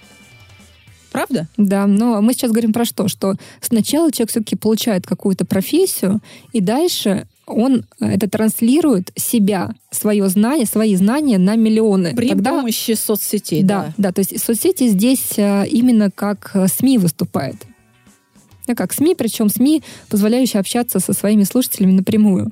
Правда? 1.11 1.47
Да, 1.57 1.87
но 1.87 2.21
мы 2.21 2.33
сейчас 2.33 2.51
говорим 2.51 2.71
про 2.71 2.85
что? 2.85 3.07
Что 3.07 3.35
сначала 3.61 4.11
человек 4.11 4.29
все-таки 4.29 4.55
получает 4.55 5.07
какую-то 5.07 5.43
профессию, 5.45 6.21
и 6.53 6.61
дальше 6.61 7.27
он 7.47 7.83
э, 7.99 8.05
это 8.13 8.29
транслирует 8.29 9.11
себя, 9.15 9.71
свое 9.89 10.29
знание, 10.29 10.67
свои 10.67 10.95
знания 10.95 11.39
на 11.39 11.55
миллионы. 11.55 12.15
При 12.15 12.29
Тогда- 12.29 12.51
помощи 12.51 12.93
соцсетей, 12.93 13.63
да, 13.63 13.93
да. 13.97 14.09
да, 14.09 14.11
то 14.11 14.19
есть 14.19 14.39
соцсети 14.43 14.87
здесь 14.87 15.33
э, 15.37 15.67
именно 15.67 16.11
как 16.11 16.51
э, 16.53 16.67
СМИ 16.67 16.99
выступает. 16.99 17.55
Как 18.75 18.93
СМИ, 18.93 19.15
причем 19.15 19.49
СМИ, 19.49 19.83
позволяющие 20.09 20.59
общаться 20.59 20.99
со 20.99 21.13
своими 21.13 21.43
слушателями 21.43 21.91
напрямую. 21.91 22.51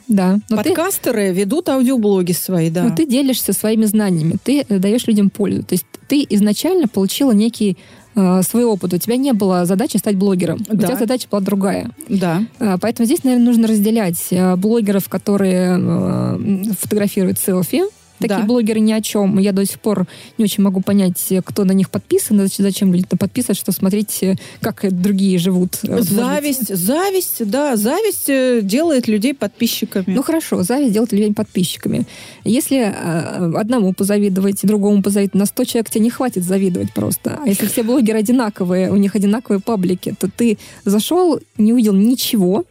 Да. 0.07 0.39
Но 0.49 0.57
ты, 0.57 0.69
Подкастеры 0.69 1.31
ведут 1.31 1.69
аудиоблоги 1.69 2.31
свои, 2.33 2.69
да. 2.69 2.83
но 2.83 2.95
ты 2.95 3.05
делишься 3.05 3.53
своими 3.53 3.85
знаниями, 3.85 4.35
ты 4.43 4.65
э, 4.67 4.77
даешь 4.79 5.07
людям 5.07 5.29
пользу. 5.29 5.63
То 5.63 5.73
есть 5.73 5.85
ты 6.07 6.25
изначально 6.29 6.87
получила 6.87 7.31
некий 7.31 7.77
э, 8.15 8.41
свой 8.43 8.65
опыт. 8.65 8.93
У 8.93 8.97
тебя 8.97 9.15
не 9.15 9.31
было 9.33 9.65
задачи 9.65 9.97
стать 9.97 10.15
блогером. 10.15 10.59
У 10.69 10.75
Да. 10.75 10.87
тебя 10.87 10.97
задача 10.97 11.27
была 11.31 11.41
другая. 11.41 11.89
Да. 12.09 12.43
А, 12.59 12.77
Поэтому 12.77 13.05
здесь, 13.05 13.23
наверное, 13.23 13.45
нужно 13.45 13.67
разделять 13.67 14.27
э, 14.31 14.55
блогеров, 14.57 15.07
которые 15.07 15.77
э, 15.79 16.63
фотографируют 16.79 17.39
селфи. 17.39 17.83
Такие 18.21 18.39
Да. 18.39 18.45
блогеры 18.45 18.79
ни 18.79 18.91
о 18.91 19.01
чем. 19.01 19.37
Я 19.39 19.51
до 19.51 19.65
сих 19.65 19.79
пор 19.79 20.07
не 20.37 20.43
очень 20.45 20.63
могу 20.63 20.81
понять, 20.81 21.25
э, 21.31 21.41
кто 21.43 21.63
на 21.65 21.71
них 21.73 21.89
подписан, 21.89 22.47
зачем 22.57 22.93
люди-то 22.93 23.17
подписывают, 23.17 23.57
что 23.57 23.71
смотреть, 23.71 24.19
э, 24.23 24.35
как 24.61 24.85
э, 24.85 24.91
другие 24.91 25.37
живут. 25.39 25.79
Быть. 25.83 26.03
Зависть, 26.09 26.75
зависть, 26.75 27.49
да, 27.49 27.75
зависть 27.75 28.29
э, 28.29 28.61
делает 28.61 29.07
людей 29.07 29.33
подписчиками. 29.33 30.05
Ну 30.07 30.23
хорошо, 30.23 30.63
зависть 30.63 30.93
делает 30.93 31.11
людей 31.11 31.33
подписчиками. 31.33 32.05
Если 32.43 32.77
э, 32.77 33.53
одному 33.57 33.93
позавидовать, 33.93 34.59
другому 34.63 35.01
позавидовать, 35.03 35.35
на 35.35 35.45
100 35.45 35.63
человек 35.65 35.89
тебе 35.89 36.03
не 36.03 36.09
хватит 36.09 36.43
завидовать 36.43 36.93
просто. 36.93 37.39
А 37.43 37.47
если 37.47 37.65
все 37.67 37.83
блогеры 37.83 38.19
одинаковые, 38.19 38.91
у 38.91 38.95
них 38.95 39.15
одинаковые 39.15 39.59
паблики, 39.59 40.15
то 40.19 40.29
ты 40.29 40.57
зашел, 40.85 41.39
не 41.57 41.73
увидел 41.73 41.93
ничего. 41.93 42.65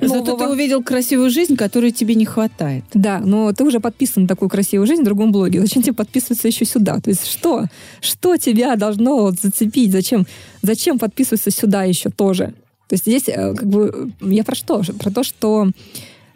Зато 0.00 0.36
ты 0.36 0.48
увидел 0.48 0.82
красивую 0.82 1.30
жизнь, 1.30 1.56
которой 1.56 1.90
тебе 1.90 2.14
не 2.14 2.24
хватает. 2.24 2.84
Да, 2.94 3.20
но 3.20 3.52
ты 3.52 3.64
уже 3.64 3.80
подписан 3.80 4.22
на 4.22 4.28
такую 4.28 4.48
красивую 4.48 4.86
жизнь 4.86 5.02
в 5.02 5.04
другом 5.04 5.32
блоге. 5.32 5.60
Зачем 5.60 5.82
тебе 5.82 5.94
подписываться 5.94 6.48
еще 6.48 6.64
сюда? 6.64 7.00
То 7.00 7.10
есть 7.10 7.26
что? 7.26 7.66
Что 8.00 8.36
тебя 8.36 8.76
должно 8.76 9.16
вот 9.16 9.40
зацепить? 9.40 9.92
Зачем, 9.92 10.26
зачем 10.62 10.98
подписываться 10.98 11.50
сюда 11.50 11.84
еще 11.84 12.10
тоже? 12.10 12.54
То 12.88 12.94
есть 12.94 13.04
здесь 13.06 13.28
э, 13.28 13.54
как 13.54 13.68
бы 13.68 14.10
я 14.20 14.42
про 14.42 14.54
что? 14.54 14.82
Про 14.98 15.10
то, 15.10 15.22
что 15.22 15.68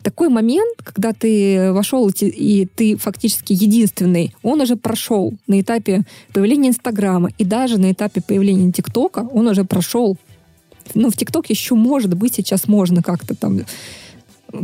такой 0.05 0.29
момент, 0.29 0.77
когда 0.85 1.13
ты 1.13 1.73
вошел 1.73 2.09
и 2.21 2.69
ты 2.77 2.97
фактически 2.97 3.55
единственный, 3.55 4.35
он 4.43 4.61
уже 4.61 4.77
прошел 4.77 5.33
на 5.47 5.61
этапе 5.61 6.03
появления 6.33 6.69
Инстаграма 6.69 7.31
и 7.39 7.45
даже 7.45 7.79
на 7.81 7.91
этапе 7.91 8.21
появления 8.21 8.71
ТикТока 8.71 9.27
он 9.33 9.49
уже 9.49 9.65
прошел. 9.65 10.17
Ну, 10.93 11.11
в 11.11 11.17
ТикТок 11.17 11.49
еще 11.51 11.75
может 11.75 12.15
быть, 12.15 12.35
сейчас 12.35 12.69
можно 12.69 13.03
как-то 13.03 13.35
там 13.35 13.61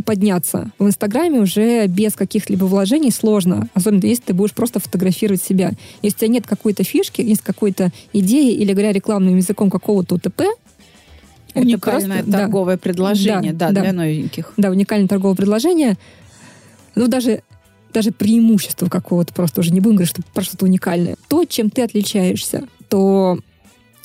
подняться. 0.05 0.71
В 0.79 0.87
Инстаграме 0.87 1.41
уже 1.41 1.87
без 1.89 2.15
каких-либо 2.15 2.65
вложений 2.65 3.11
сложно, 3.11 3.69
особенно 3.75 4.07
если 4.07 4.25
ты 4.27 4.35
будешь 4.35 4.53
просто 4.53 4.79
фотографировать 4.79 5.43
себя. 5.43 5.73
Если 6.03 6.17
у 6.17 6.19
тебя 6.21 6.29
нет 6.29 6.47
какой-то 6.47 6.85
фишки, 6.85 7.21
есть 7.23 7.43
какой-то 7.43 7.91
идеи 8.13 8.53
или, 8.55 8.73
говоря 8.73 8.93
рекламным 8.93 9.37
языком 9.37 9.69
какого-то 9.71 10.17
УТП, 10.17 10.43
это 10.43 11.61
Уникальное 11.61 12.19
просто- 12.19 12.31
да. 12.31 12.39
торговое 12.41 12.77
предложение, 12.77 13.53
да, 13.53 13.69
Да, 13.71 13.75
да. 13.77 13.81
для 13.83 13.93
новеньких. 13.93 14.53
да, 14.57 14.71
уникальное 14.71 15.09
торговое 15.09 15.35
предложение, 15.35 15.97
ну, 16.95 17.09
даже, 17.09 17.43
даже 17.93 18.13
преимущество 18.13 18.87
какого-то 18.89 19.35
просто 19.35 19.61
уже 19.61 19.73
не 19.73 19.81
будем 19.81 19.97
говорить, 19.97 20.11
что 20.11 20.23
про 20.33 20.45
что-то 20.45 20.67
уникальное. 20.67 21.17
То, 21.29 21.45
чем 21.45 21.71
ты 21.71 21.83
отличаешься, 21.83 22.69
то 22.89 23.41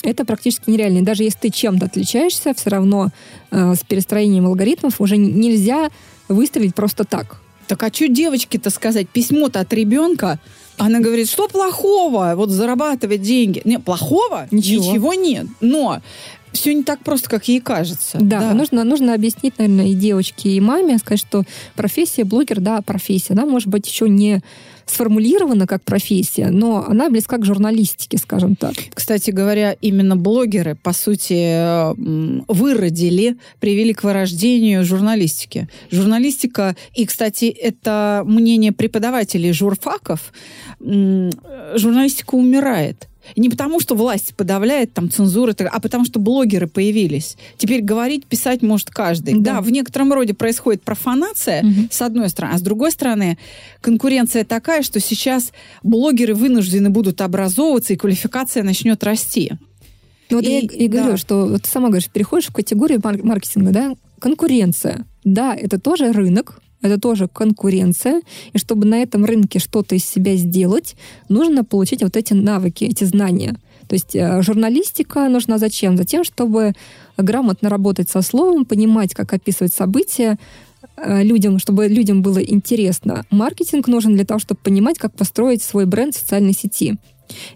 это 0.06 0.24
практически 0.24 0.70
нереально. 0.70 0.98
И 0.98 1.02
даже 1.02 1.24
если 1.24 1.38
ты 1.40 1.50
чем-то 1.50 1.86
отличаешься, 1.86 2.54
все 2.54 2.70
равно 2.70 3.10
э, 3.50 3.74
с 3.74 3.80
перестроением 3.84 4.46
алгоритмов 4.46 5.00
уже 5.00 5.16
нельзя 5.16 5.90
выстрелить 6.28 6.74
просто 6.74 7.04
так. 7.04 7.40
Так 7.66 7.82
а 7.82 7.92
что 7.92 8.08
девочке-то 8.08 8.70
сказать? 8.70 9.08
Письмо-то 9.08 9.60
от 9.60 9.72
ребенка. 9.72 10.38
Она 10.78 11.00
говорит, 11.00 11.28
что 11.28 11.48
плохого? 11.48 12.34
Вот 12.36 12.50
зарабатывать 12.50 13.22
деньги. 13.22 13.62
Не, 13.64 13.80
плохого? 13.80 14.46
Ничего. 14.50 15.14
нет. 15.14 15.46
Но 15.60 16.00
все 16.52 16.74
не 16.74 16.84
так 16.84 17.00
просто, 17.00 17.28
как 17.28 17.48
ей 17.48 17.60
кажется. 17.60 18.18
Да, 18.20 18.52
Нужно, 18.54 18.84
нужно 18.84 19.14
объяснить, 19.14 19.58
наверное, 19.58 19.88
и 19.88 19.94
девочке, 19.94 20.50
и 20.50 20.60
маме, 20.60 20.98
сказать, 20.98 21.20
что 21.20 21.42
профессия 21.74 22.24
блогер, 22.24 22.60
да, 22.60 22.80
профессия. 22.82 23.32
Она 23.32 23.46
может 23.46 23.68
быть 23.68 23.86
еще 23.86 24.08
не 24.08 24.42
сформулирована 24.86 25.66
как 25.66 25.82
профессия, 25.82 26.48
но 26.50 26.84
она 26.86 27.10
близка 27.10 27.38
к 27.38 27.44
журналистике, 27.44 28.18
скажем 28.18 28.56
так. 28.56 28.74
Кстати 28.94 29.30
говоря, 29.30 29.72
именно 29.80 30.16
блогеры, 30.16 30.76
по 30.76 30.92
сути, 30.92 31.34
э, 31.34 31.94
выродили, 32.48 33.36
привели 33.60 33.92
к 33.92 34.04
вырождению 34.04 34.84
журналистики. 34.84 35.68
Журналистика, 35.90 36.76
и, 36.94 37.04
кстати, 37.04 37.46
это 37.46 38.22
мнение 38.24 38.72
преподавателей 38.72 39.52
журфаков, 39.52 40.32
э, 40.80 41.30
журналистика 41.74 42.34
умирает. 42.36 43.08
Не 43.34 43.48
потому, 43.48 43.80
что 43.80 43.94
власть 43.94 44.34
подавляет, 44.36 44.92
там, 44.92 45.10
цензура, 45.10 45.54
а 45.72 45.80
потому, 45.80 46.04
что 46.04 46.20
блогеры 46.20 46.66
появились. 46.66 47.36
Теперь 47.56 47.82
говорить, 47.82 48.26
писать 48.26 48.62
может 48.62 48.90
каждый. 48.90 49.34
Да. 49.40 49.54
Да, 49.56 49.60
в 49.60 49.70
некотором 49.70 50.12
роде 50.12 50.34
происходит 50.34 50.82
профанация, 50.82 51.62
Мгм. 51.62 51.88
с 51.90 52.02
одной 52.02 52.28
стороны. 52.28 52.54
А 52.54 52.58
с 52.58 52.62
другой 52.62 52.90
стороны, 52.92 53.38
конкуренция 53.80 54.44
такая, 54.44 54.82
что 54.82 55.00
сейчас 55.00 55.52
блогеры 55.82 56.34
вынуждены 56.34 56.90
будут 56.90 57.20
образовываться, 57.20 57.92
и 57.92 57.96
квалификация 57.96 58.62
начнет 58.62 59.02
расти. 59.04 59.52
Ну, 60.30 60.38
вот 60.38 60.44
И- 60.46 60.50
я 60.50 60.58
и, 60.60 60.88
говорю, 60.88 61.12
да. 61.12 61.16
что 61.16 61.46
вот 61.46 61.62
ты 61.62 61.68
сама 61.70 61.88
говоришь, 61.88 62.08
переходишь 62.10 62.48
в 62.48 62.52
категорию 62.52 63.00
мар- 63.02 63.22
маркетинга, 63.22 63.70
да, 63.70 63.94
конкуренция. 64.18 65.04
Да, 65.24 65.54
это 65.54 65.78
тоже 65.80 66.12
рынок, 66.12 66.60
это 66.86 67.00
тоже 67.00 67.28
конкуренция, 67.28 68.22
и 68.52 68.58
чтобы 68.58 68.86
на 68.86 69.02
этом 69.02 69.24
рынке 69.24 69.58
что-то 69.58 69.94
из 69.94 70.04
себя 70.04 70.36
сделать, 70.36 70.96
нужно 71.28 71.64
получить 71.64 72.02
вот 72.02 72.16
эти 72.16 72.32
навыки, 72.32 72.84
эти 72.84 73.04
знания. 73.04 73.56
То 73.88 73.94
есть 73.94 74.16
э, 74.16 74.42
журналистика 74.42 75.28
нужна 75.28 75.58
зачем? 75.58 75.96
Затем, 75.96 76.24
чтобы 76.24 76.72
грамотно 77.16 77.68
работать 77.68 78.10
со 78.10 78.22
словом, 78.22 78.64
понимать, 78.64 79.14
как 79.14 79.32
описывать 79.32 79.72
события, 79.72 80.38
э, 80.96 81.22
людям, 81.22 81.58
чтобы 81.58 81.86
людям 81.86 82.22
было 82.22 82.38
интересно. 82.38 83.24
Маркетинг 83.30 83.86
нужен 83.86 84.14
для 84.14 84.24
того, 84.24 84.40
чтобы 84.40 84.60
понимать, 84.62 84.98
как 84.98 85.14
построить 85.14 85.62
свой 85.62 85.86
бренд 85.86 86.14
в 86.14 86.18
социальной 86.18 86.52
сети. 86.52 86.96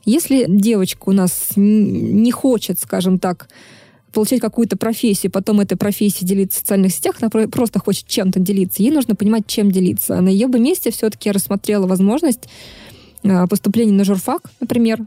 Если 0.04 0.46
девочка 0.48 1.08
у 1.08 1.12
нас 1.12 1.50
не 1.56 2.32
хочет, 2.32 2.78
скажем 2.80 3.18
так, 3.18 3.48
получать 4.12 4.40
какую-то 4.40 4.76
профессию, 4.76 5.30
потом 5.32 5.60
этой 5.60 5.76
профессией 5.76 6.26
делиться 6.26 6.58
в 6.58 6.60
социальных 6.60 6.92
сетях, 6.92 7.16
она 7.20 7.30
про- 7.30 7.48
просто 7.48 7.78
хочет 7.78 8.06
чем-то 8.06 8.40
делиться, 8.40 8.82
ей 8.82 8.90
нужно 8.90 9.14
понимать, 9.14 9.46
чем 9.46 9.70
делиться. 9.70 10.18
А 10.18 10.20
На 10.20 10.28
ее 10.28 10.48
бы 10.48 10.58
месте 10.58 10.90
все-таки 10.90 11.30
рассмотрела 11.30 11.86
возможность 11.86 12.48
а, 13.24 13.46
поступления 13.46 13.92
на 13.92 14.04
журфак, 14.04 14.50
например, 14.60 15.00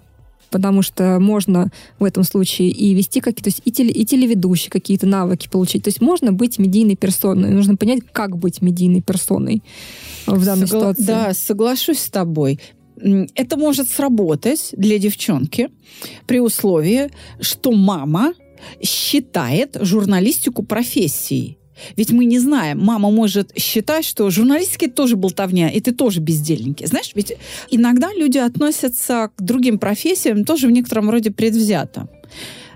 потому 0.52 0.84
что 0.84 1.18
можно 1.20 1.72
в 1.98 2.04
этом 2.04 2.24
случае 2.24 2.70
и 2.70 2.94
вести 2.94 3.22
какие-то, 3.22 3.46
то 3.46 3.48
есть 3.50 3.62
и, 3.66 3.72
теле- 3.72 3.92
и 3.92 4.06
телеведущие 4.06 4.70
какие-то 4.70 5.08
навыки 5.08 5.50
получить. 5.52 5.84
То 5.84 5.88
есть 5.90 6.00
можно 6.00 6.32
быть 6.32 6.60
медийной 6.60 6.96
персоной. 6.96 7.50
Нужно 7.50 7.76
понять, 7.76 8.02
как 8.12 8.38
быть 8.38 8.62
медийной 8.62 9.02
персоной 9.02 9.64
в 10.28 10.46
данной 10.46 10.66
Согла- 10.66 10.68
ситуации. 10.68 11.04
Да, 11.04 11.34
соглашусь 11.34 12.00
с 12.00 12.10
тобой. 12.12 12.60
Это 13.34 13.58
может 13.58 13.90
сработать 13.90 14.70
для 14.78 15.00
девчонки 15.00 15.70
при 16.28 16.40
условии, 16.40 17.10
что 17.42 17.72
мама 17.72 18.34
считает 18.82 19.78
журналистику 19.82 20.64
профессией. 20.64 21.58
Ведь 21.96 22.12
мы 22.12 22.26
не 22.26 22.40
знаем, 22.40 22.80
мама 22.80 23.10
может 23.10 23.58
считать, 23.58 24.06
что 24.06 24.30
журналистика 24.30 24.86
это 24.86 24.96
тоже 24.96 25.16
болтовня, 25.16 25.70
и 25.70 25.80
ты 25.80 25.92
тоже 25.92 26.20
бездельники. 26.20 26.86
Знаешь, 26.86 27.12
ведь 27.16 27.34
иногда 27.72 28.10
люди 28.14 28.38
относятся 28.38 29.32
к 29.36 29.42
другим 29.42 29.80
профессиям 29.80 30.46
тоже 30.46 30.68
в 30.68 30.72
некотором 30.72 31.10
роде 31.10 31.32
предвзято. 31.32 32.08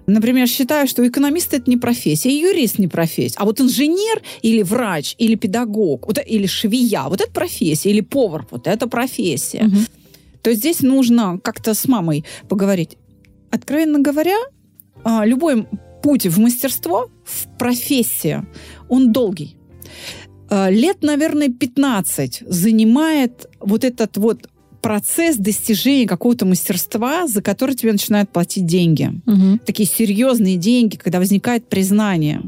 Например, 0.07 0.47
считаю, 0.47 0.87
что 0.87 1.05
экономист 1.05 1.53
это 1.53 1.69
не 1.69 1.75
профессия, 1.75 2.29
и 2.29 2.39
юрист 2.39 2.79
не 2.79 2.87
профессия. 2.87 3.35
А 3.37 3.45
вот 3.45 3.59
инженер 3.59 4.21
или 4.41 4.61
врач, 4.63 5.15
или 5.17 5.35
педагог, 5.35 6.07
вот, 6.07 6.17
или 6.25 6.47
швея, 6.47 7.03
вот 7.09 7.19
это 7.19 7.29
профессия, 7.31 7.89
или 7.89 8.01
повар, 8.01 8.47
вот 8.49 8.67
это 8.67 8.87
профессия. 8.87 9.63
Мгм. 9.63 9.85
То 10.41 10.49
есть 10.49 10.61
здесь 10.61 10.81
нужно 10.81 11.39
как-то 11.43 11.73
с 11.73 11.87
мамой 11.89 12.23
поговорить. 12.47 12.97
Откровенно 13.51 13.99
говоря, 13.99 14.37
любой 15.25 15.67
путь 16.03 16.25
в 16.27 16.39
мастерство, 16.39 17.09
в 17.23 17.57
профессию, 17.57 18.47
он 18.89 19.11
долгий. 19.11 19.57
А, 20.49 20.69
Лет, 20.69 20.97
наверное, 21.01 21.49
15 21.49 22.43
занимает 22.47 23.47
вот 23.59 23.83
этот 23.83 24.17
вот 24.17 24.49
процесс 24.81 25.35
достижения 25.37 26.07
какого-то 26.07 26.45
мастерства, 26.45 27.27
за 27.27 27.41
который 27.41 27.75
тебе 27.75 27.91
начинают 27.91 28.29
платить 28.31 28.65
деньги 28.65 29.11
Мгм. 29.25 29.59
такие 29.65 29.89
серьезные 29.89 30.55
деньги, 30.55 30.95
когда 30.95 31.19
возникает 31.19 31.67
признание. 31.67 32.41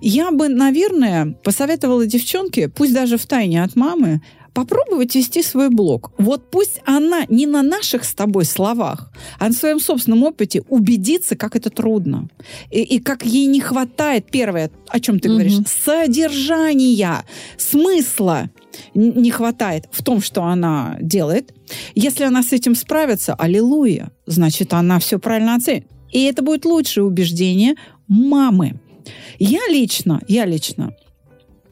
Я 0.00 0.32
бы, 0.32 0.48
наверное, 0.48 1.36
посоветовала 1.44 2.06
девчонке, 2.06 2.68
пусть 2.68 2.92
даже 2.92 3.16
в 3.18 3.26
тайне 3.26 3.62
от 3.62 3.76
мамы, 3.76 4.20
попробовать 4.54 5.14
вести 5.14 5.42
свой 5.42 5.70
блог. 5.70 6.12
Вот 6.18 6.50
пусть 6.50 6.80
она 6.84 7.24
не 7.28 7.46
на 7.46 7.62
наших 7.62 8.04
с 8.04 8.14
тобой 8.14 8.44
словах, 8.44 9.10
а 9.38 9.48
на 9.48 9.52
своем 9.52 9.80
собственном 9.80 10.22
опыте 10.24 10.62
убедится, 10.68 11.36
как 11.36 11.56
это 11.56 11.70
трудно. 11.70 12.28
И, 12.70 12.82
и 12.82 12.98
как 12.98 13.24
ей 13.24 13.46
не 13.46 13.60
хватает, 13.60 14.30
первое, 14.30 14.70
о 14.88 15.00
чем 15.00 15.20
ты 15.20 15.28
Мгм. 15.28 15.38
говоришь, 15.38 15.58
содержания, 15.84 17.24
смысла 17.56 18.50
не 18.94 19.30
хватает 19.30 19.86
в 19.90 20.02
том, 20.02 20.20
что 20.20 20.42
она 20.44 20.96
делает. 21.00 21.54
Если 21.94 22.24
она 22.24 22.42
с 22.42 22.52
этим 22.52 22.74
справится, 22.74 23.34
аллилуйя, 23.34 24.10
значит, 24.26 24.72
она 24.74 24.98
все 24.98 25.18
правильно 25.18 25.54
оценит. 25.54 25.86
И 26.10 26.24
это 26.24 26.42
будет 26.42 26.64
лучшее 26.64 27.04
убеждение 27.04 27.74
мамы. 28.06 28.80
Я 29.38 29.60
лично, 29.68 30.20
я 30.28 30.44
лично 30.44 30.94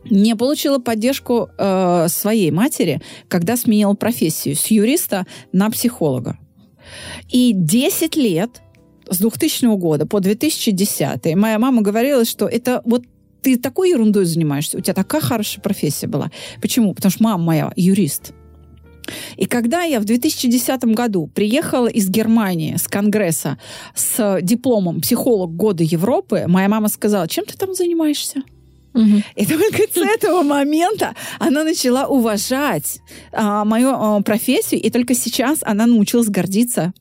не 0.05 0.35
получила 0.37 0.79
поддержку 0.79 1.51
э, 1.57 2.07
своей 2.09 2.51
матери, 2.51 3.01
когда 3.29 3.57
сменила 3.57 3.95
профессию 3.95 4.57
с 4.57 4.67
юриста 4.67 5.27
на 5.53 5.71
психолога. 5.71 6.39
И 7.29 7.53
10 7.55 8.17
лет 8.17 8.63
с 9.09 9.19
2000 9.19 9.77
года 9.77 10.07
по 10.07 10.21
2010 10.21 11.35
моя 11.37 11.59
мама 11.59 11.83
говорила, 11.83 12.25
что 12.25 12.47
это 12.47 12.81
вот 12.85 13.05
ты 13.43 13.57
такой 13.57 13.91
ерундой 13.91 14.27
занимаешься, 14.27 14.79
у 14.79 14.81
тебя 14.81 14.95
такая 14.95 15.21
хорошая 15.21 15.63
профессия 15.63 16.07
была. 16.07 16.31
Почему? 16.61 16.95
Потому 16.95 17.11
что 17.11 17.23
мама 17.23 17.43
моя 17.43 17.73
юрист. 17.75 18.33
И 19.37 19.47
когда 19.47 19.83
я 19.83 19.99
в 19.99 20.05
2010 20.05 20.85
году 20.85 21.27
приехала 21.27 21.89
из 21.89 22.09
Германии, 22.09 22.77
с 22.77 22.87
Конгресса, 22.87 23.59
с 23.95 24.39
дипломом 24.43 25.01
«Психолог 25.01 25.55
года 25.57 25.83
Европы», 25.83 26.45
моя 26.47 26.69
мама 26.69 26.89
сказала, 26.89 27.27
чем 27.27 27.45
ты 27.45 27.57
там 27.57 27.75
занимаешься? 27.75 28.43
И 29.37 29.47
только 29.47 29.83
с 29.93 29.97
этого 29.97 30.43
момента 30.43 31.15
она 31.39 31.65
начала 31.65 32.07
уважать 32.07 33.01
а, 33.33 33.65
мою 33.65 33.91
а, 33.91 34.21
профессию, 34.23 34.81
и 34.81 34.91
только 34.91 35.15
сейчас 35.15 35.61
она 35.63 35.87
научилась 35.87 36.29
гордиться 36.29 36.93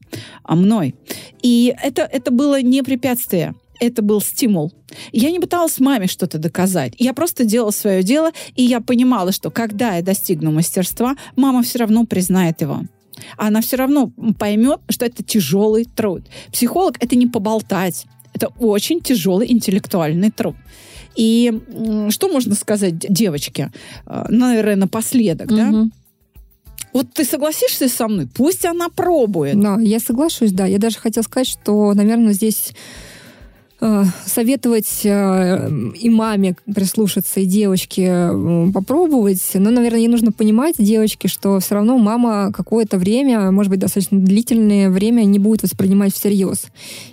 а, 0.43 0.55
мной. 0.55 0.95
И 1.41 1.73
это, 1.81 2.03
это 2.03 2.31
было 2.31 2.61
не 2.61 2.83
препятствие 2.83 3.55
это 3.79 4.01
был 4.01 4.21
стимул. 4.21 4.73
Я 5.11 5.31
не 5.31 5.39
пыталась 5.39 5.79
маме 5.79 6.07
что-то 6.07 6.37
доказать. 6.37 6.93
Я 6.97 7.13
просто 7.13 7.45
делала 7.45 7.71
свое 7.71 8.03
дело, 8.03 8.31
и 8.55 8.63
я 8.63 8.81
понимала, 8.81 9.31
что 9.31 9.51
когда 9.51 9.95
я 9.95 10.01
достигну 10.01 10.51
мастерства, 10.51 11.15
мама 11.35 11.63
все 11.63 11.79
равно 11.79 12.05
признает 12.05 12.61
его. 12.61 12.81
Она 13.37 13.61
все 13.61 13.77
равно 13.77 14.11
поймет, 14.37 14.79
что 14.89 15.05
это 15.05 15.23
тяжелый 15.23 15.85
труд. 15.85 16.23
Психолог— 16.51 16.97
это 16.99 17.15
не 17.15 17.27
поболтать. 17.27 18.05
Это 18.33 18.47
очень 18.59 19.01
тяжелый 19.01 19.51
интеллектуальный 19.51 20.31
труд. 20.31 20.55
И 21.15 21.59
что 22.09 22.29
можно 22.29 22.55
сказать 22.55 22.97
девочке, 22.97 23.71
э, 24.05 24.25
наверное, 24.29 24.75
напоследок, 24.75 25.47
угу. 25.47 25.55
да? 25.55 25.87
Вот 26.91 27.07
ты 27.13 27.23
согласишься 27.23 27.87
со 27.87 28.07
мной? 28.07 28.27
Пусть 28.33 28.65
она 28.65 28.89
пробует. 28.89 29.59
Да, 29.59 29.79
я 29.79 29.99
соглашусь, 29.99 30.51
да. 30.51 30.65
Я 30.65 30.79
даже 30.79 30.97
хотела 30.97 31.23
сказать, 31.23 31.47
что, 31.47 31.93
наверное, 31.93 32.33
здесь 32.33 32.73
советовать 34.25 35.05
э, 35.05 35.69
и 35.95 36.09
маме 36.09 36.55
прислушаться, 36.73 37.39
и 37.39 37.45
девочке 37.45 38.07
э, 38.07 38.71
попробовать. 38.73 39.41
Но, 39.53 39.71
наверное, 39.71 40.01
ей 40.01 40.07
нужно 40.09 40.33
понимать, 40.33 40.75
девочке, 40.77 41.29
что 41.29 41.59
все 41.59 41.75
равно 41.75 41.97
мама 41.97 42.51
какое-то 42.51 42.97
время, 42.97 43.51
может 43.51 43.69
быть, 43.69 43.79
достаточно 43.79 44.19
длительное 44.19 44.89
время 44.89 45.23
не 45.23 45.39
будет 45.39 45.63
воспринимать 45.63 46.13
всерьез. 46.13 46.65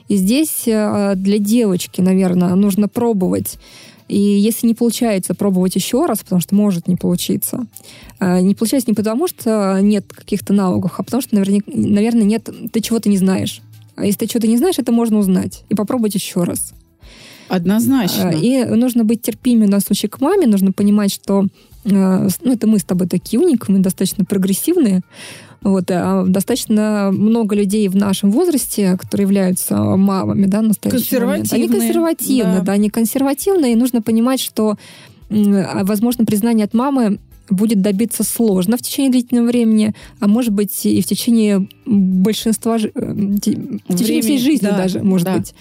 И 0.08 0.16
здесь 0.16 0.62
для 0.64 1.38
девочки, 1.38 2.00
наверное, 2.00 2.54
нужно 2.56 2.88
пробовать. 2.88 3.58
И 4.08 4.18
если 4.18 4.66
не 4.66 4.74
получается, 4.74 5.34
пробовать 5.34 5.74
еще 5.74 6.06
раз, 6.06 6.20
потому 6.20 6.40
что 6.40 6.54
может 6.54 6.86
не 6.86 6.96
получиться. 6.96 7.66
Не 8.20 8.54
получается 8.54 8.88
не 8.88 8.94
потому, 8.94 9.26
что 9.26 9.78
нет 9.80 10.12
каких-то 10.12 10.52
навыков, 10.52 10.94
а 10.96 11.02
потому 11.02 11.20
что, 11.20 11.34
наверное, 11.34 12.24
нет, 12.24 12.48
ты 12.72 12.80
чего-то 12.80 13.08
не 13.08 13.18
знаешь. 13.18 13.62
А 13.96 14.04
если 14.04 14.20
ты 14.20 14.26
что-то 14.26 14.46
не 14.46 14.58
знаешь, 14.58 14.78
это 14.78 14.92
можно 14.92 15.18
узнать 15.18 15.64
и 15.68 15.74
попробовать 15.74 16.14
еще 16.14 16.44
раз. 16.44 16.74
Однозначно. 17.48 18.30
А, 18.30 18.32
и 18.32 18.64
нужно 18.64 19.04
быть 19.04 19.22
терпимым 19.22 19.70
на 19.70 19.80
случай 19.80 20.08
к 20.08 20.20
маме, 20.20 20.46
нужно 20.46 20.72
понимать, 20.72 21.12
что 21.12 21.46
а, 21.84 22.28
ну, 22.42 22.52
это 22.52 22.66
мы 22.66 22.78
с 22.78 22.84
тобой 22.84 23.06
такие 23.08 23.40
уникумы, 23.40 23.78
достаточно 23.78 24.24
прогрессивные. 24.24 25.02
Вот, 25.62 25.90
а 25.90 26.24
достаточно 26.24 27.10
много 27.12 27.56
людей 27.56 27.88
в 27.88 27.96
нашем 27.96 28.30
возрасте, 28.30 28.96
которые 28.96 29.24
являются 29.24 29.76
мамами, 29.76 30.46
да, 30.46 30.62
настоящие. 30.62 31.00
Консервативные. 31.00 31.64
Они 31.64 31.68
консервативны, 31.68 32.56
да. 32.58 32.60
да, 32.60 32.72
они 32.72 32.90
консервативные, 32.90 33.72
и 33.72 33.76
нужно 33.76 34.00
понимать, 34.02 34.40
что, 34.40 34.76
возможно, 35.28 36.24
признание 36.24 36.66
от 36.66 36.74
мамы 36.74 37.18
будет 37.50 37.80
добиться 37.80 38.24
сложно 38.24 38.76
в 38.76 38.82
течение 38.82 39.10
длительного 39.10 39.46
времени, 39.46 39.94
а 40.20 40.28
может 40.28 40.52
быть 40.52 40.84
и 40.86 41.00
в 41.00 41.06
течение 41.06 41.68
большинства, 41.84 42.76
э, 42.76 42.88
в 42.88 43.40
течение 43.96 44.22
всей 44.22 44.38
жизни 44.38 44.66
да, 44.66 44.76
даже, 44.76 45.02
может 45.02 45.26
да. 45.26 45.38
быть. 45.38 45.54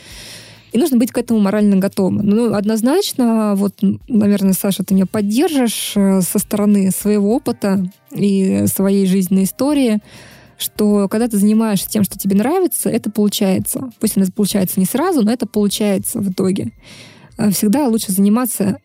И 0.72 0.78
нужно 0.78 0.98
быть 0.98 1.12
к 1.12 1.18
этому 1.18 1.40
морально 1.40 1.78
готовым. 1.78 2.18
Ну, 2.18 2.54
однозначно, 2.54 3.54
вот, 3.56 3.76
наверное, 4.10 4.52
Саша, 4.52 4.84
ты 4.84 4.94
меня 4.94 5.06
поддержишь 5.06 5.94
э, 5.96 6.22
со 6.22 6.38
стороны 6.38 6.92
своего 6.92 7.34
опыта 7.34 7.90
и 8.12 8.66
своей 8.68 9.06
жизненной 9.06 9.46
истории, 9.46 10.00
что 10.58 11.08
когда 11.08 11.28
ты 11.28 11.38
занимаешься 11.38 11.90
тем, 11.90 12.04
что 12.04 12.18
тебе 12.18 12.36
нравится, 12.36 12.90
это 12.90 13.10
получается. 13.10 13.90
Пусть 14.00 14.18
это 14.18 14.32
получается 14.32 14.80
не 14.80 14.86
сразу, 14.86 15.22
но 15.22 15.32
это 15.32 15.48
получается 15.48 16.20
в 16.20 16.30
итоге. 16.30 16.74
Э, 17.38 17.52
всегда 17.52 17.88
лучше 17.88 18.12
заниматься 18.12 18.80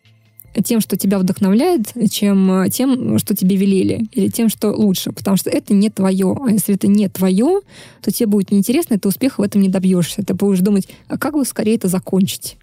тем, 0.63 0.81
что 0.81 0.97
тебя 0.97 1.19
вдохновляет, 1.19 1.93
чем 2.11 2.63
э, 2.63 2.69
тем, 2.69 3.17
что 3.19 3.35
тебе 3.35 3.55
велели, 3.55 4.07
или 4.11 4.27
тем, 4.27 4.49
что 4.49 4.71
лучше, 4.71 5.11
потому 5.11 5.37
что 5.37 5.49
это 5.49 5.73
не 5.73 5.89
твое. 5.89 6.37
А 6.45 6.51
если 6.51 6.75
это 6.75 6.87
не 6.87 7.07
твое, 7.07 7.61
то 8.01 8.11
тебе 8.11 8.27
будет 8.27 8.51
неинтересно, 8.51 8.95
и 8.95 8.97
ты 8.97 9.07
успеха 9.07 9.41
в 9.41 9.43
этом 9.43 9.61
не 9.61 9.69
добьешься. 9.69 10.23
Ты 10.23 10.33
будешь 10.33 10.59
думать, 10.59 10.87
а 11.07 11.17
как 11.17 11.33
бы 11.33 11.45
скорее 11.45 11.75
это 11.75 11.87
закончить? 11.87 12.57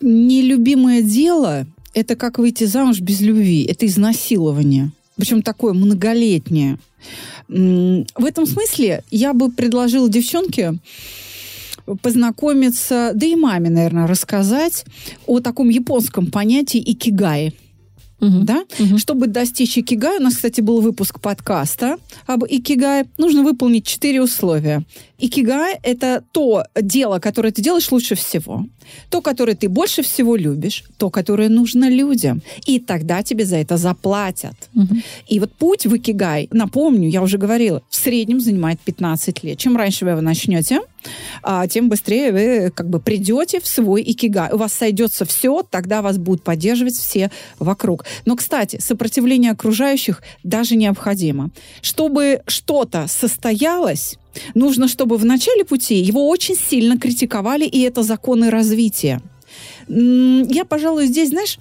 Нелюбимое 0.00 1.02
дело— 1.02 1.66
это 1.94 2.16
как 2.16 2.38
выйти 2.38 2.64
замуж 2.64 3.00
без 3.00 3.20
любви. 3.20 3.64
Это 3.64 3.86
изнасилование. 3.86 4.90
Причем 5.16 5.42
такое 5.42 5.72
многолетнее. 5.72 6.78
В 7.48 8.24
этом 8.24 8.46
смысле 8.46 9.04
я 9.10 9.32
бы 9.32 9.50
предложила 9.50 10.08
девчонке 10.08 10.78
познакомиться, 12.02 13.12
да 13.14 13.26
и 13.26 13.36
маме, 13.36 13.70
наверное, 13.70 14.06
рассказать 14.06 14.84
о 15.26 15.40
таком 15.40 15.68
японском 15.68 16.30
понятии 16.30 16.82
икигай. 16.84 17.54
Угу. 18.20 18.44
Да? 18.44 18.64
Угу. 18.78 18.98
Чтобы 18.98 19.26
достичь 19.26 19.76
икигая, 19.76 20.18
у 20.18 20.22
нас, 20.22 20.36
кстати, 20.36 20.60
был 20.60 20.80
выпуск 20.80 21.20
подкаста 21.20 21.96
об 22.26 22.44
икигае, 22.44 23.06
нужно 23.18 23.42
выполнить 23.42 23.86
четыре 23.86 24.22
условия. 24.22 24.84
Икигай– 25.18 25.78
это 25.82 26.24
то 26.32 26.64
дело, 26.74 27.20
которое 27.20 27.52
ты 27.52 27.62
делаешь 27.62 27.90
лучше 27.92 28.16
всего, 28.16 28.66
то, 29.10 29.20
которое 29.20 29.54
ты 29.54 29.68
больше 29.68 30.02
всего 30.02 30.34
любишь, 30.34 30.84
то, 30.98 31.08
которое 31.08 31.48
нужно 31.48 31.88
людям. 31.88 32.42
И 32.66 32.80
тогда 32.80 33.22
тебе 33.22 33.44
за 33.44 33.56
это 33.56 33.76
заплатят. 33.76 34.54
Угу. 34.74 34.96
И 35.28 35.40
вот 35.40 35.52
путь 35.52 35.86
в 35.86 35.96
икигай, 35.96 36.48
напомню, 36.50 37.08
я 37.08 37.22
уже 37.22 37.38
говорила, 37.38 37.82
в 37.88 37.94
среднем 37.94 38.40
занимает 38.40 38.80
15 38.80 39.44
лет. 39.44 39.58
Чем 39.58 39.76
раньше 39.76 40.04
вы 40.04 40.12
его 40.12 40.20
начнете, 40.20 40.80
а, 41.42 41.66
тем 41.68 41.88
быстрее 41.88 42.32
вы 42.32 42.70
как 42.70 42.88
бы 42.88 42.98
придете 42.98 43.60
в 43.60 43.66
свой 43.66 44.02
икигай. 44.02 44.50
У 44.52 44.56
вас 44.56 44.72
сойдется 44.72 45.24
все, 45.24 45.62
тогда 45.62 46.02
вас 46.02 46.18
будут 46.18 46.42
поддерживать 46.42 46.94
все 46.94 47.30
вокруг. 47.60 48.04
Но, 48.24 48.34
кстати, 48.34 48.80
сопротивление 48.80 49.52
окружающих 49.52 50.22
даже 50.42 50.76
необходимо. 50.76 51.50
Чтобы 51.82 52.42
что-то 52.46 53.06
состоялось, 53.06 54.18
нужно, 54.54 54.88
чтобы 54.88 55.16
в 55.16 55.24
начале 55.24 55.64
пути 55.64 55.96
его 55.96 56.28
очень 56.28 56.56
сильно 56.56 56.98
критиковали, 56.98 57.64
и 57.64 57.80
это 57.80 58.02
законы 58.02 58.50
развития. 58.50 59.20
Я, 59.88 60.64
пожалуй, 60.64 61.06
здесь, 61.06 61.30
знаешь, 61.30 61.58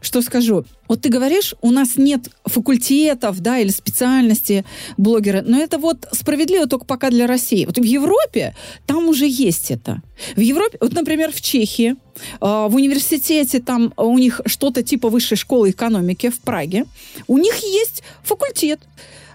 что 0.00 0.22
скажу? 0.22 0.64
Вот 0.88 1.02
ты 1.02 1.08
говоришь, 1.10 1.54
у 1.60 1.70
нас 1.70 1.96
нет 1.96 2.30
факультетов, 2.44 3.40
да, 3.40 3.58
или 3.58 3.68
специальности 3.68 4.64
блогера, 4.96 5.42
но 5.46 5.60
это 5.60 5.78
вот 5.78 6.08
справедливо 6.12 6.66
только 6.66 6.86
пока 6.86 7.10
для 7.10 7.26
России. 7.26 7.66
Вот 7.66 7.78
в 7.78 7.82
Европе 7.82 8.54
там 8.86 9.08
уже 9.08 9.26
есть 9.26 9.70
это. 9.70 10.02
В 10.36 10.40
Европе, 10.40 10.78
вот, 10.80 10.94
например, 10.94 11.32
в 11.32 11.40
Чехии, 11.40 11.96
а, 12.40 12.68
в 12.68 12.76
университете 12.76 13.60
там 13.60 13.92
у 13.96 14.18
них 14.18 14.40
что-то 14.46 14.82
типа 14.82 15.10
высшей 15.10 15.36
школы 15.36 15.70
экономики 15.70 16.30
в 16.30 16.40
Праге, 16.40 16.86
у 17.26 17.38
них 17.38 17.56
есть 17.58 18.02
факультет 18.22 18.80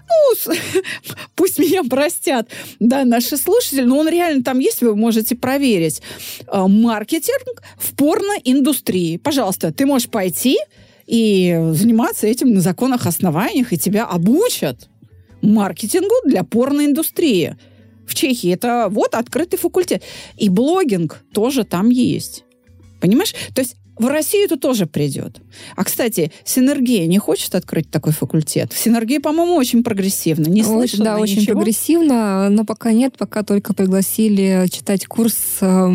ну, 0.08 0.54
пусть 1.34 1.58
меня 1.58 1.82
простят, 1.84 2.48
да, 2.80 3.04
наши 3.04 3.36
слушатели, 3.36 3.82
но 3.82 3.98
он 3.98 4.08
реально 4.08 4.42
там 4.42 4.58
есть, 4.58 4.82
вы 4.82 4.96
можете 4.96 5.36
проверить. 5.36 6.02
А, 6.46 6.68
маркетинг 6.68 7.62
в 7.78 7.94
порноиндустрии. 7.94 9.16
Пожалуйста, 9.16 9.72
ты 9.72 9.86
можешь 9.86 10.08
пойти 10.08 10.58
и 11.06 11.56
заниматься 11.72 12.26
этим 12.26 12.52
на 12.52 12.60
законных 12.60 13.06
основаниях, 13.06 13.72
и 13.72 13.78
тебя 13.78 14.04
обучат 14.04 14.88
маркетингу 15.42 16.14
для 16.24 16.42
порноиндустрии. 16.44 17.56
В 18.06 18.14
Чехии 18.14 18.52
это 18.52 18.88
вот 18.90 19.14
открытый 19.14 19.58
факультет. 19.58 20.02
И 20.36 20.48
блогинг 20.48 21.24
тоже 21.32 21.64
там 21.64 21.90
есть. 21.90 22.44
Понимаешь? 23.00 23.34
То 23.54 23.62
есть 23.62 23.76
в 23.98 24.06
Россию 24.06 24.44
это 24.44 24.56
тоже 24.56 24.86
придет. 24.86 25.40
А, 25.74 25.84
кстати, 25.84 26.32
Синергия 26.44 27.06
не 27.06 27.18
хочет 27.18 27.54
открыть 27.54 27.90
такой 27.90 28.12
факультет? 28.12 28.72
Синергия, 28.74 29.20
по-моему, 29.20 29.54
очень 29.54 29.82
прогрессивно. 29.82 30.48
Не 30.48 30.62
слышала 30.62 31.04
Да, 31.04 31.18
очень 31.18 31.40
ничего? 31.40 31.56
прогрессивно, 31.56 32.48
но 32.50 32.64
пока 32.64 32.92
нет, 32.92 33.14
пока 33.16 33.42
только 33.42 33.72
пригласили 33.74 34.66
читать 34.70 35.06
курс 35.06 35.36
э, 35.60 35.90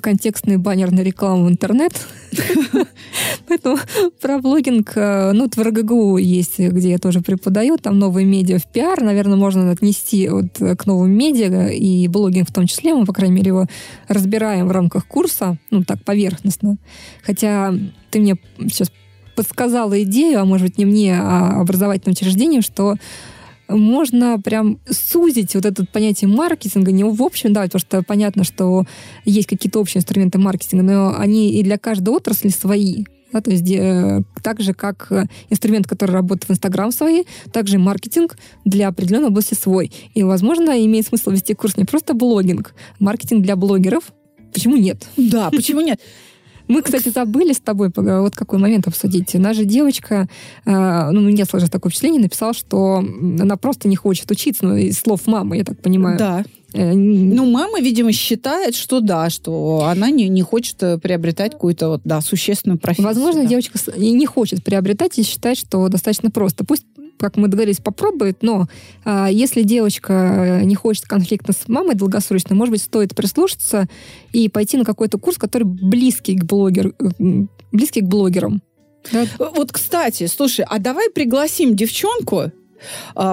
контекстный 0.00 0.56
баннерной 0.56 1.02
рекламы 1.02 1.46
в 1.46 1.50
интернет. 1.50 1.92
Поэтому 3.48 3.78
про 4.20 4.38
блогинг, 4.38 4.92
э, 4.96 5.32
ну, 5.32 5.48
в 5.54 5.58
РГГУ 5.58 6.18
есть, 6.18 6.58
где 6.58 6.90
я 6.90 6.98
тоже 6.98 7.20
преподаю, 7.20 7.76
там 7.76 7.98
новые 7.98 8.26
медиа 8.26 8.58
в 8.58 8.66
пиар, 8.66 9.02
наверное, 9.02 9.36
можно 9.36 9.70
отнести 9.70 10.28
вот 10.28 10.58
к 10.58 10.86
новым 10.86 11.10
медиа 11.10 11.68
и 11.68 12.08
блогинг 12.08 12.48
в 12.48 12.52
том 12.52 12.66
числе, 12.66 12.94
мы, 12.94 13.04
по 13.04 13.12
крайней 13.12 13.36
мере, 13.36 13.48
его 13.48 13.66
разбираем 14.08 14.68
в 14.68 14.72
рамках 14.72 15.06
курса, 15.06 15.58
ну, 15.70 15.82
так, 15.84 16.02
поверхностно. 16.04 16.76
Хотя 17.22 17.74
ты 18.10 18.20
мне 18.20 18.36
сейчас 18.60 18.90
подсказала 19.34 20.00
идею, 20.04 20.40
а 20.40 20.44
может 20.44 20.68
быть 20.68 20.78
не 20.78 20.84
мне, 20.84 21.18
а 21.18 21.60
образовательным 21.60 22.12
учреждением, 22.12 22.62
что 22.62 22.96
можно 23.68 24.38
прям 24.40 24.78
сузить 24.88 25.54
вот 25.54 25.64
это 25.64 25.86
понятие 25.86 26.28
маркетинга, 26.28 26.92
не 26.92 27.04
в 27.04 27.22
общем, 27.22 27.52
да, 27.52 27.62
потому 27.62 27.80
что 27.80 28.02
понятно, 28.02 28.44
что 28.44 28.84
есть 29.24 29.48
какие-то 29.48 29.80
общие 29.80 30.00
инструменты 30.00 30.38
маркетинга, 30.38 30.84
но 30.84 31.18
они 31.18 31.52
и 31.58 31.62
для 31.62 31.78
каждой 31.78 32.10
отрасли 32.10 32.48
свои. 32.48 33.04
Да, 33.34 33.40
то 33.40 33.50
есть 33.50 33.68
э, 33.68 34.22
так 34.44 34.60
же, 34.60 34.74
как 34.74 35.08
э, 35.10 35.26
инструмент, 35.50 35.88
который 35.88 36.12
работает 36.12 36.48
в 36.48 36.52
Инстаграм 36.52 36.92
свои, 36.92 37.24
также 37.52 37.78
маркетинг 37.78 38.36
для 38.64 38.86
определенной 38.86 39.26
области 39.26 39.54
свой. 39.54 39.90
И, 40.14 40.22
возможно, 40.22 40.70
имеет 40.86 41.08
смысл 41.08 41.30
вести 41.32 41.54
курс 41.54 41.76
не 41.76 41.84
просто 41.84 42.14
блогинг, 42.14 42.74
маркетинг 43.00 43.42
для 43.42 43.56
блогеров. 43.56 44.12
Почему 44.52 44.76
нет? 44.76 45.04
Да, 45.16 45.50
почему 45.50 45.80
нет? 45.80 46.00
Мы, 46.68 46.80
кстати, 46.82 47.08
забыли 47.08 47.52
с 47.52 47.60
тобой 47.60 47.90
вот 47.94 48.36
какой 48.36 48.60
момент 48.60 48.86
обсудить. 48.86 49.34
Наша 49.34 49.64
девочка, 49.64 50.28
э, 50.64 51.10
ну, 51.10 51.20
мне 51.22 51.44
сложилось 51.44 51.72
такое 51.72 51.90
впечатление, 51.90 52.22
написала, 52.22 52.54
что 52.54 52.98
она 52.98 53.56
просто 53.56 53.88
не 53.88 53.96
хочет 53.96 54.30
учиться, 54.30 54.64
ну, 54.64 54.76
из 54.76 54.96
слов 54.96 55.26
мамы, 55.26 55.56
я 55.56 55.64
так 55.64 55.82
понимаю. 55.82 56.18
Да. 56.18 56.44
Ну, 56.74 57.50
мама, 57.50 57.80
видимо, 57.80 58.12
считает, 58.12 58.74
что 58.74 59.00
да, 59.00 59.30
что 59.30 59.84
она 59.86 60.10
не, 60.10 60.28
не 60.28 60.42
хочет 60.42 60.76
приобретать 61.00 61.52
какую-то 61.52 61.88
вот, 61.88 62.00
да, 62.04 62.20
существенную 62.20 62.78
профессию. 62.78 63.06
Возможно, 63.06 63.42
да. 63.42 63.48
девочка 63.48 63.78
не 63.96 64.26
хочет 64.26 64.64
приобретать 64.64 65.18
и 65.18 65.22
считает, 65.22 65.56
что 65.56 65.88
достаточно 65.88 66.30
просто. 66.30 66.64
Пусть 66.64 66.84
как 67.16 67.36
мы 67.36 67.48
договорились, 67.48 67.78
попробует, 67.78 68.42
но 68.42 68.66
а, 69.04 69.30
если 69.30 69.62
девочка 69.62 70.60
не 70.64 70.74
хочет 70.74 71.04
конфликта 71.04 71.52
с 71.52 71.68
мамой 71.68 71.94
долгосрочно, 71.94 72.54
может 72.54 72.72
быть, 72.72 72.82
стоит 72.82 73.14
прислушаться 73.14 73.86
и 74.32 74.48
пойти 74.48 74.76
на 74.76 74.84
какой-то 74.84 75.18
курс, 75.18 75.38
который 75.38 75.64
близкий 75.64 76.36
к 76.36 76.44
блогер, 76.44 76.92
близкий 77.72 78.00
к 78.00 78.06
блогерам. 78.06 78.62
Да? 79.12 79.26
Вот, 79.38 79.72
кстати, 79.72 80.26
слушай, 80.26 80.64
а 80.68 80.78
давай 80.78 81.10
пригласим 81.10 81.76
девчонку, 81.76 82.50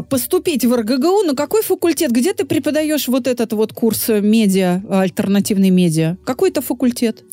поступить 0.09 0.65
в 0.65 0.73
РГГУ, 0.73 1.23
на 1.23 1.35
какой 1.35 1.63
факультет? 1.63 2.11
Где 2.11 2.33
ты 2.33 2.45
преподаешь 2.45 3.07
вот 3.07 3.27
этот 3.27 3.53
вот 3.53 3.73
курс 3.73 4.07
медиа, 4.09 4.81
альтернативный 4.89 5.69
медиа? 5.69 6.17
Какой 6.25 6.49
это 6.49 6.61
факультет? 6.61 7.23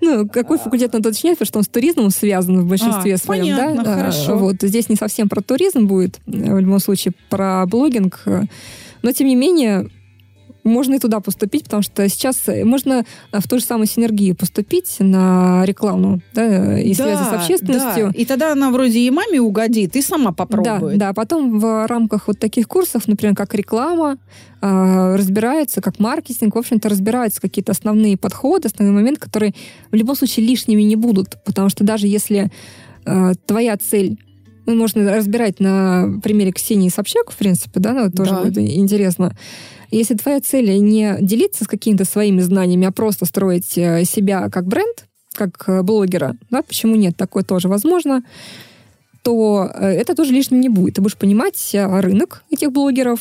Ну, 0.00 0.28
какой 0.28 0.58
факультет 0.58 0.92
надо 0.92 1.08
уточнять, 1.10 1.38
потому 1.38 1.46
что 1.46 1.58
он 1.58 1.64
с 1.64 1.68
туризмом 1.68 2.10
связан 2.10 2.60
в 2.60 2.68
большинстве 2.68 3.14
а, 3.14 3.18
своем, 3.18 3.56
да? 3.56 3.84
хорошо. 3.84 4.38
Вот 4.38 4.56
здесь 4.60 4.88
не 4.88 4.96
совсем 4.96 5.28
про 5.28 5.40
туризм 5.40 5.86
будет, 5.86 6.20
в 6.26 6.58
любом 6.58 6.78
случае, 6.78 7.12
про 7.28 7.66
блогинг. 7.66 8.22
Но, 9.02 9.12
тем 9.12 9.26
не 9.26 9.34
менее, 9.34 9.90
можно 10.64 10.94
и 10.94 10.98
туда 10.98 11.20
поступить, 11.20 11.64
потому 11.64 11.82
что 11.82 12.08
сейчас 12.08 12.42
можно 12.64 13.04
в 13.32 13.48
ту 13.48 13.58
же 13.58 13.64
самую 13.64 13.86
синергию 13.86 14.36
поступить 14.36 14.96
на 14.98 15.64
рекламу, 15.64 16.20
да, 16.34 16.78
и 16.78 16.94
да, 16.94 17.04
связи 17.04 17.22
с 17.22 17.32
общественностью. 17.32 18.12
Да. 18.12 18.12
И 18.14 18.24
тогда 18.24 18.52
она 18.52 18.70
вроде 18.70 19.00
и 19.00 19.10
маме 19.10 19.40
угодит, 19.40 19.96
и 19.96 20.02
сама 20.02 20.32
попробует. 20.32 20.98
Да, 20.98 21.08
да. 21.08 21.12
Потом 21.12 21.58
в 21.58 21.86
рамках 21.86 22.28
вот 22.28 22.38
таких 22.38 22.68
курсов, 22.68 23.08
например, 23.08 23.34
как 23.34 23.54
реклама, 23.54 24.18
а, 24.60 25.16
разбирается, 25.16 25.80
как 25.80 25.98
маркетинг, 25.98 26.54
в 26.54 26.58
общем-то, 26.58 26.88
разбираются 26.88 27.40
какие-то 27.40 27.72
основные 27.72 28.16
подходы, 28.16 28.68
основные 28.68 28.94
моменты, 28.94 29.20
которые 29.20 29.54
в 29.90 29.94
любом 29.94 30.14
случае 30.14 30.46
лишними 30.46 30.82
не 30.82 30.96
будут, 30.96 31.42
потому 31.44 31.68
что 31.68 31.82
даже 31.84 32.06
если 32.06 32.50
э, 33.04 33.32
твоя 33.46 33.76
цель 33.76 34.18
ну, 34.66 34.76
можно 34.76 35.16
разбирать 35.16 35.58
на 35.60 36.20
примере 36.22 36.52
Ксении 36.52 36.88
Собчак, 36.88 37.32
в 37.32 37.36
принципе, 37.36 37.80
да, 37.80 37.92
ну, 37.92 38.10
тоже 38.10 38.30
да. 38.30 38.42
будет 38.44 38.58
интересно. 38.58 39.36
Если 39.92 40.14
твоя 40.14 40.40
цель 40.40 40.78
не 40.78 41.18
делиться 41.20 41.64
с 41.64 41.68
какими-то 41.68 42.06
своими 42.06 42.40
знаниями, 42.40 42.86
а 42.86 42.92
просто 42.92 43.26
строить 43.26 43.76
э, 43.76 44.04
себя 44.04 44.48
как 44.48 44.66
бренд, 44.66 45.04
как 45.34 45.64
э, 45.66 45.82
блогера, 45.82 46.34
да, 46.48 46.62
почему 46.62 46.96
нет, 46.96 47.14
такое 47.14 47.44
тоже 47.44 47.68
возможно, 47.68 48.22
то 49.22 49.70
э, 49.74 49.88
это 49.88 50.14
тоже 50.14 50.32
лишним 50.32 50.62
не 50.62 50.70
будет. 50.70 50.94
Ты 50.94 51.02
будешь 51.02 51.18
понимать 51.18 51.70
рынок 51.74 52.42
этих 52.50 52.72
блогеров, 52.72 53.20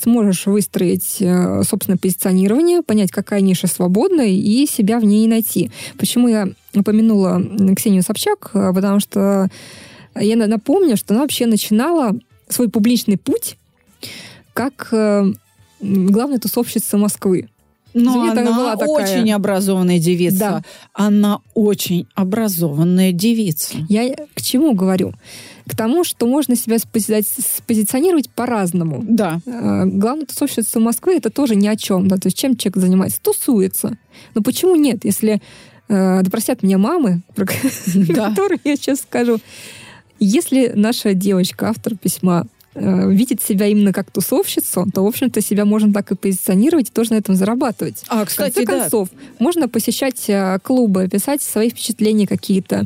сможешь 0.00 0.46
выстроить 0.46 1.22
собственное 1.68 1.98
позиционирование, 1.98 2.82
понять, 2.82 3.10
какая 3.10 3.42
ниша 3.42 3.66
свободна, 3.66 4.22
и 4.22 4.66
себя 4.66 5.00
в 5.00 5.04
ней 5.04 5.28
найти. 5.28 5.70
Почему 5.98 6.28
я 6.28 6.48
упомянула 6.74 7.38
Ксению 7.76 8.02
Собчак? 8.02 8.52
Потому 8.52 9.00
что 9.00 9.48
я 10.18 10.36
напомню, 10.36 10.96
что 10.96 11.12
она 11.12 11.24
вообще 11.24 11.44
начинала 11.44 12.18
свой 12.48 12.70
публичный 12.70 13.18
путь 13.18 13.58
как 14.54 14.92
главная 15.80 16.38
тусовщица 16.38 16.96
Москвы. 16.96 17.48
Но 17.94 18.26
Извини, 18.26 18.30
она 18.30 18.56
была 18.56 18.76
такая... 18.76 18.88
очень 18.88 19.32
образованная 19.32 19.98
девица. 19.98 20.38
Да. 20.38 20.62
Она 20.92 21.40
очень 21.54 22.06
образованная 22.14 23.12
девица. 23.12 23.78
Я 23.88 24.14
к 24.34 24.42
чему 24.42 24.74
говорю? 24.74 25.14
К 25.66 25.76
тому, 25.76 26.04
что 26.04 26.26
можно 26.26 26.54
себя 26.54 26.78
спозиционировать 26.78 28.30
по-разному. 28.30 29.04
Да. 29.06 29.40
А, 29.46 29.84
главная 29.86 30.26
тусовщица 30.26 30.80
Москвы 30.80 31.16
это 31.16 31.30
тоже 31.30 31.56
ни 31.56 31.66
о 31.66 31.76
чем. 31.76 32.08
Да? 32.08 32.16
То 32.16 32.26
есть 32.26 32.38
чем 32.38 32.56
человек 32.56 32.76
занимается? 32.76 33.20
Тусуется. 33.22 33.96
Но 34.34 34.42
почему 34.42 34.76
нет? 34.76 35.04
Если 35.04 35.40
э, 35.88 36.20
да 36.22 36.30
простят 36.30 36.62
меня 36.62 36.78
мамы, 36.78 37.22
про 37.34 37.46
да. 37.94 38.30
которые 38.30 38.60
я 38.64 38.76
сейчас 38.76 39.00
скажу, 39.00 39.38
если 40.20 40.72
наша 40.74 41.14
девочка, 41.14 41.68
автор 41.68 41.96
письма, 41.96 42.46
Э, 42.74 43.10
видит 43.10 43.42
себя 43.42 43.66
именно 43.66 43.92
как 43.92 44.10
тусовщицу, 44.10 44.86
то, 44.92 45.02
в 45.02 45.06
общем-то, 45.06 45.40
себя 45.40 45.64
можно 45.64 45.92
так 45.92 46.12
и 46.12 46.14
позиционировать 46.14 46.88
и 46.88 46.92
тоже 46.92 47.12
на 47.12 47.16
этом 47.16 47.34
зарабатывать. 47.34 48.04
А, 48.08 48.24
кстати, 48.24 48.52
В 48.52 48.54
конце 48.54 48.72
да. 48.72 48.80
концов, 48.80 49.08
можно 49.38 49.68
посещать 49.68 50.24
э, 50.28 50.58
клубы, 50.62 51.08
писать 51.08 51.42
свои 51.42 51.70
впечатления 51.70 52.26
какие-то 52.26 52.84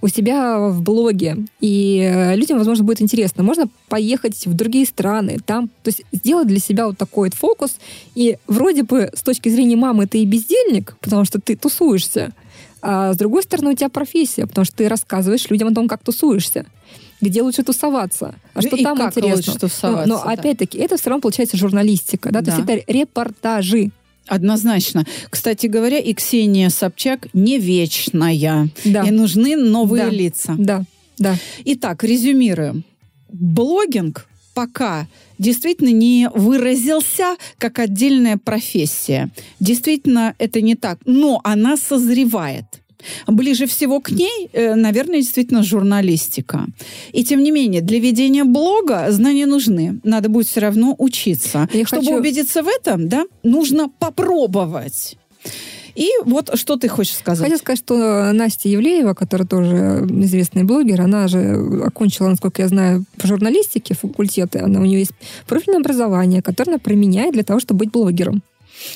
у 0.00 0.08
себя 0.08 0.58
в 0.68 0.80
блоге, 0.80 1.38
и 1.60 2.00
э, 2.00 2.36
людям, 2.36 2.58
возможно, 2.58 2.84
будет 2.84 3.02
интересно. 3.02 3.42
Можно 3.42 3.68
поехать 3.88 4.46
в 4.46 4.54
другие 4.54 4.86
страны, 4.86 5.38
там, 5.44 5.68
то 5.82 5.88
есть 5.88 6.02
сделать 6.12 6.46
для 6.46 6.60
себя 6.60 6.86
вот 6.86 6.96
такой 6.96 7.28
вот 7.28 7.34
фокус, 7.34 7.78
и 8.14 8.36
вроде 8.46 8.84
бы 8.84 9.10
с 9.12 9.22
точки 9.22 9.48
зрения 9.48 9.76
мамы 9.76 10.06
ты 10.06 10.18
и 10.18 10.26
бездельник, 10.26 10.96
потому 11.00 11.24
что 11.24 11.40
ты 11.40 11.56
тусуешься, 11.56 12.32
а 12.88 13.14
с 13.14 13.16
другой 13.16 13.42
стороны 13.42 13.72
у 13.72 13.74
тебя 13.74 13.88
профессия, 13.88 14.46
потому 14.46 14.64
что 14.64 14.76
ты 14.76 14.88
рассказываешь 14.88 15.50
людям 15.50 15.68
о 15.68 15.74
том, 15.74 15.88
как 15.88 16.04
тусуешься 16.04 16.66
где 17.22 17.40
лучше 17.40 17.62
тусоваться, 17.62 18.34
а 18.52 18.60
что 18.60 18.76
и 18.76 18.82
там 18.82 18.98
как 18.98 19.08
интересно. 19.16 19.36
Лучше 19.36 19.58
тусоваться, 19.58 20.06
но, 20.06 20.18
но 20.18 20.24
да. 20.24 20.32
опять-таки 20.32 20.76
это 20.76 20.98
все 20.98 21.08
равно 21.08 21.22
получается 21.22 21.56
журналистика, 21.56 22.30
да, 22.30 22.42
да. 22.42 22.52
то 22.52 22.58
есть 22.58 22.70
это 22.70 22.92
репортажи. 22.92 23.90
Однозначно. 24.26 25.06
Кстати 25.30 25.66
говоря, 25.66 25.98
и 25.98 26.12
Ксения 26.12 26.68
Собчак 26.68 27.28
не 27.32 27.58
вечная. 27.58 28.68
Да. 28.84 29.04
И 29.04 29.10
нужны 29.10 29.56
новые 29.56 30.04
да. 30.04 30.10
лица. 30.10 30.54
Да, 30.58 30.82
да. 31.16 31.36
Итак, 31.64 32.04
резюмируем. 32.04 32.84
Блогинг 33.30 34.26
пока 34.52 35.06
действительно 35.38 35.90
не 35.90 36.28
выразился 36.34 37.36
как 37.58 37.78
отдельная 37.78 38.36
профессия. 38.36 39.30
Действительно, 39.60 40.34
это 40.38 40.60
не 40.60 40.74
так. 40.74 40.98
Но 41.04 41.40
она 41.44 41.76
созревает. 41.76 42.64
Ближе 43.26 43.66
всего 43.66 44.00
к 44.00 44.10
ней, 44.10 44.48
э, 44.52 44.74
наверное, 44.74 45.20
действительно 45.20 45.62
журналистика. 45.62 46.66
И 47.12 47.24
тем 47.24 47.42
не 47.42 47.50
менее, 47.50 47.80
для 47.80 48.00
ведения 48.00 48.44
блога 48.44 49.06
знания 49.10 49.46
нужны. 49.46 50.00
Надо 50.02 50.28
будет 50.28 50.46
все 50.46 50.60
равно 50.60 50.94
учиться. 50.98 51.68
Я 51.72 51.86
Чтобы 51.86 52.04
хочу... 52.04 52.16
убедиться 52.16 52.62
в 52.62 52.68
этом, 52.68 53.08
да, 53.08 53.26
нужно 53.42 53.88
попробовать. 53.88 55.16
И 55.96 56.10
вот 56.24 56.50
что 56.54 56.76
ты 56.76 56.88
хочешь 56.88 57.16
сказать? 57.16 57.48
Хочу 57.48 57.58
сказать, 57.58 57.78
что 57.78 58.32
Настя 58.32 58.68
Евлеева, 58.68 59.14
которая 59.14 59.48
тоже 59.48 60.06
известный 60.24 60.64
блогер, 60.64 61.00
она 61.00 61.26
же 61.26 61.82
окончила, 61.84 62.28
насколько 62.28 62.62
я 62.62 62.68
знаю, 62.68 63.04
по 63.18 63.26
журналистике 63.26 63.94
факультеты. 63.94 64.58
Она, 64.58 64.80
у 64.80 64.84
нее 64.84 65.00
есть 65.00 65.12
профильное 65.46 65.80
образование, 65.80 66.42
которое 66.42 66.72
она 66.72 66.78
применяет 66.78 67.32
для 67.32 67.44
того, 67.44 67.60
чтобы 67.60 67.78
быть 67.78 67.92
блогером. 67.92 68.42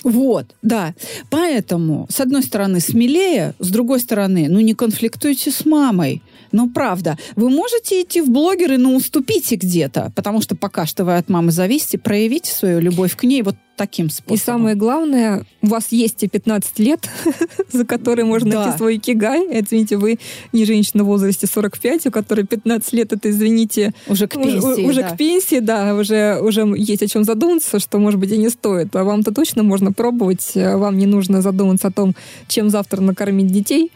Вот, 0.05 0.55
да. 0.63 0.95
Поэтому, 1.31 2.07
с 2.11 2.21
одной 2.21 2.43
стороны, 2.43 2.81
смелее, 2.81 3.55
с 3.59 3.71
другой 3.71 4.01
стороны, 4.01 4.47
ну 4.51 4.61
не 4.61 4.75
конфликтуйте 4.75 5.51
с 5.51 5.65
мамой. 5.65 6.23
Ну, 6.53 6.69
правда, 6.69 7.17
вы 7.37 7.49
можете 7.49 8.03
идти 8.03 8.21
в 8.21 8.29
блогеры, 8.29 8.77
но 8.77 8.95
уступите 8.95 9.57
где-то, 9.57 10.13
потому 10.15 10.43
что 10.43 10.57
пока 10.57 10.85
что 10.85 11.05
вы 11.05 11.17
от 11.17 11.29
мамы 11.29 11.53
зависите, 11.53 11.97
проявите 11.97 12.53
свою 12.53 12.81
любовь 12.81 13.17
к 13.17 13.23
ней 13.23 13.43
вот 13.43 13.57
таким 13.77 14.11
способом. 14.11 14.35
И 14.35 14.39
самое 14.39 14.75
главное, 14.77 15.45
у 15.63 15.69
вас 15.69 15.89
есть 15.91 16.23
и 16.23 16.29
15 16.29 16.79
лет, 16.79 17.09
за 17.73 17.85
которые 17.85 18.25
можно 18.25 18.51
да. 18.51 18.65
найти 18.65 18.77
свой 18.77 18.99
кигай. 18.99 19.41
Извините, 19.51 19.97
вы 19.97 20.19
не 20.53 20.65
женщина 20.65 21.03
в 21.05 21.07
возрасте 21.07 21.47
45, 21.47 22.07
у 22.07 22.11
которой 22.11 22.47
15 22.47 22.93
лет, 22.93 23.13
это, 23.13 23.31
извините... 23.31 23.93
Уже 24.07 24.27
к 24.27 24.35
пенсии, 24.35 24.59
Уже, 24.59 24.83
уже 24.83 25.01
да. 25.03 25.11
к 25.11 25.17
пенсии, 25.17 25.59
да, 25.61 25.95
уже, 25.95 26.41
уже 26.43 26.71
есть 26.77 27.03
о 27.03 27.09
чем 27.09 27.25
задуматься, 27.25 27.79
что, 27.79 27.99
может 27.99 28.21
быть, 28.21 28.33
и 28.33 28.37
не 28.37 28.51
стоит. 28.51 28.95
А 28.95 29.05
вам-то 29.05 29.33
точно 29.33 29.63
можно 29.63 29.93
пробовать, 29.93 30.53
вам 30.55 30.99
не 30.99 31.07
нужно 31.07 31.41
задуматься 31.41 31.89
о 31.89 31.93
том, 31.93 32.15
чем 32.49 32.71
завтра 32.71 33.01
накормить 33.01 33.49
детей. 33.49 33.91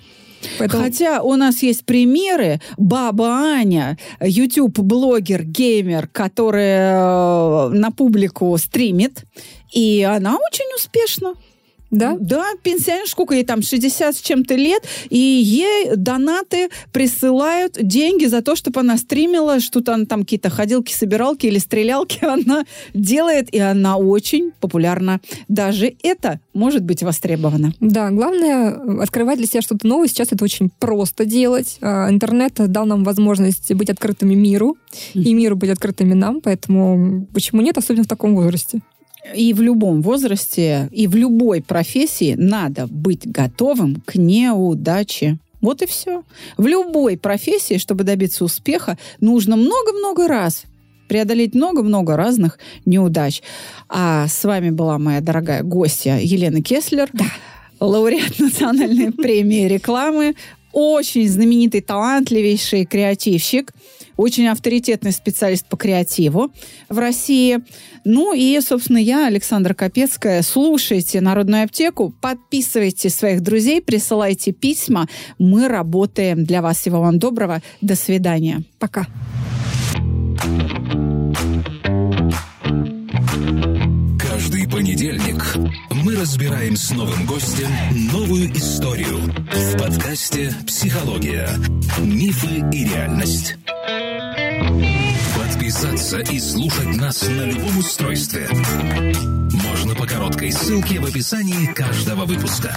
Поэтому... 0.59 0.83
Хотя 0.83 1.23
у 1.23 1.37
нас 1.37 1.63
есть 1.63 1.85
примеры. 1.85 2.61
Баба 2.77 3.27
Аня, 3.27 3.99
YouTube-блогер, 4.21 5.45
геймер, 5.45 6.09
которая 6.09 6.97
э, 6.97 7.69
на 7.71 7.91
публику 7.91 8.57
стримит, 8.59 9.25
и 9.75 10.03
она 10.03 10.37
очень 10.37 10.75
успешна. 10.77 11.35
Да? 11.95 12.17
Да, 12.19 12.45
пенсионер, 12.63 13.07
сколько 13.07 13.35
ей 13.35 13.45
там, 13.45 13.63
60 13.63 14.17
с 14.17 14.21
чем-то 14.21 14.55
лет, 14.57 14.83
и 15.11 15.17
ей 15.17 15.95
донаты 15.95 16.69
присылают 16.93 17.79
деньги 17.81 18.25
за 18.25 18.43
то, 18.43 18.57
чтобы 18.57 18.81
она 18.81 18.97
стримила, 18.97 19.61
что-то 19.61 19.95
она 19.95 20.05
там 20.05 20.23
какие-то 20.23 20.51
ходилки, 20.51 20.93
собиралки 20.93 21.47
или 21.47 21.59
стрелялки 21.59 22.19
она 22.25 22.65
делает, 22.95 23.55
и 23.55 23.61
она 23.61 23.97
очень 23.97 24.51
популярна. 24.61 25.21
Даже 25.47 25.95
это 26.03 26.41
может 26.53 26.83
быть 26.83 27.03
востребовано. 27.05 27.75
Да, 27.79 28.11
главное 28.11 29.01
открывать 29.01 29.39
для 29.39 29.47
себя 29.47 29.63
что-то 29.63 29.87
новое. 29.87 30.09
Сейчас 30.09 30.33
это 30.33 30.43
очень 30.43 30.71
просто 30.71 31.25
делать. 31.25 31.79
А, 31.81 32.11
Интернет 32.11 32.55
дал 32.55 32.87
нам 32.87 33.05
возможность 33.05 33.73
быть 33.73 33.91
открытыми 33.91 34.35
миру, 34.35 34.77
и 35.15 35.33
миру 35.35 35.57
быть 35.57 35.71
открытыми 35.71 36.15
нам, 36.15 36.41
поэтому 36.41 37.27
почему 37.33 37.63
нет, 37.63 37.79
особенно 37.79 38.05
в 38.05 38.09
таком 38.09 38.35
возрасте? 38.35 38.81
И 39.33 39.55
в 39.55 39.63
любом 39.63 40.03
возрасте, 40.03 40.89
и 40.93 41.07
в 41.07 41.15
любой 41.17 41.63
профессии 41.63 42.35
надо 42.37 42.87
быть 42.87 43.27
готовым 43.27 44.03
к 44.05 44.17
неудаче. 44.17 45.39
Вот 45.61 45.81
и 45.81 45.87
все. 45.87 46.25
В 46.59 46.67
любой 46.67 47.17
профессии, 47.17 47.79
чтобы 47.79 48.05
добиться 48.05 48.45
успеха, 48.45 48.99
нужно 49.21 49.57
много-много 49.57 50.29
раз 50.29 50.65
преодолеть 51.09 51.55
много-много 51.55 52.17
разных 52.17 52.59
неудач. 52.87 53.43
А 53.89 54.27
с 54.27 54.45
вами 54.45 54.71
была 54.71 54.99
моя 54.99 55.21
дорогая 55.21 55.63
гостья 55.63 56.19
Елена 56.21 56.63
Кеслер, 56.63 57.09
Да. 57.13 57.27
лауреат 57.81 58.39
национальной 58.39 59.13
премии 59.13 59.69
рекламы, 59.69 60.35
очень 60.73 61.29
знаменитый, 61.29 61.83
талантливейший 61.83 62.85
креативщик, 62.85 63.73
очень 64.17 64.49
авторитетный 64.49 65.13
специалист 65.13 65.67
по 65.67 65.77
креативу 65.77 66.53
в 66.89 66.99
России. 66.99 67.61
Ну 68.05 68.35
и, 68.35 68.61
собственно, 68.61 68.99
я, 68.99 69.27
Александра 69.27 69.75
Капецкая. 69.75 70.43
Слушайте 70.43 71.21
«Народную 71.21 71.65
аптеку», 71.65 72.15
подписывайте 72.21 73.11
своих 73.11 73.41
друзей, 73.41 73.81
присылайте 73.81 74.53
письма. 74.53 75.09
Мы 75.39 75.69
работаем 75.69 76.45
для 76.45 76.63
вас. 76.63 76.79
Всего 76.79 77.01
вам 77.01 77.19
доброго. 77.19 77.63
До 77.81 77.95
свидания. 77.95 78.63
Пока. 78.79 79.07
Каждый 84.19 84.69
понедельник 84.69 85.57
мы 86.05 86.17
разбираем 86.17 86.77
с 86.77 86.91
новым 86.91 87.25
гостем 87.25 87.69
новую 88.13 88.53
историю 88.53 89.33
в 89.51 89.79
подкасте 89.79 90.53
«Психология. 90.67 91.49
Мифы 92.03 92.63
и 92.71 92.85
реальность». 92.85 93.57
Подписаться 95.37 96.19
и 96.21 96.39
слушать 96.39 96.97
нас 96.97 97.23
на 97.23 97.43
любом 97.43 97.79
устройстве 97.79 98.49
можно 99.53 99.95
по 99.95 100.07
короткой 100.07 100.53
ссылке 100.53 101.01
в 101.01 101.05
описании 101.05 101.67
каждого 101.73 102.25
выпуска. 102.25 102.77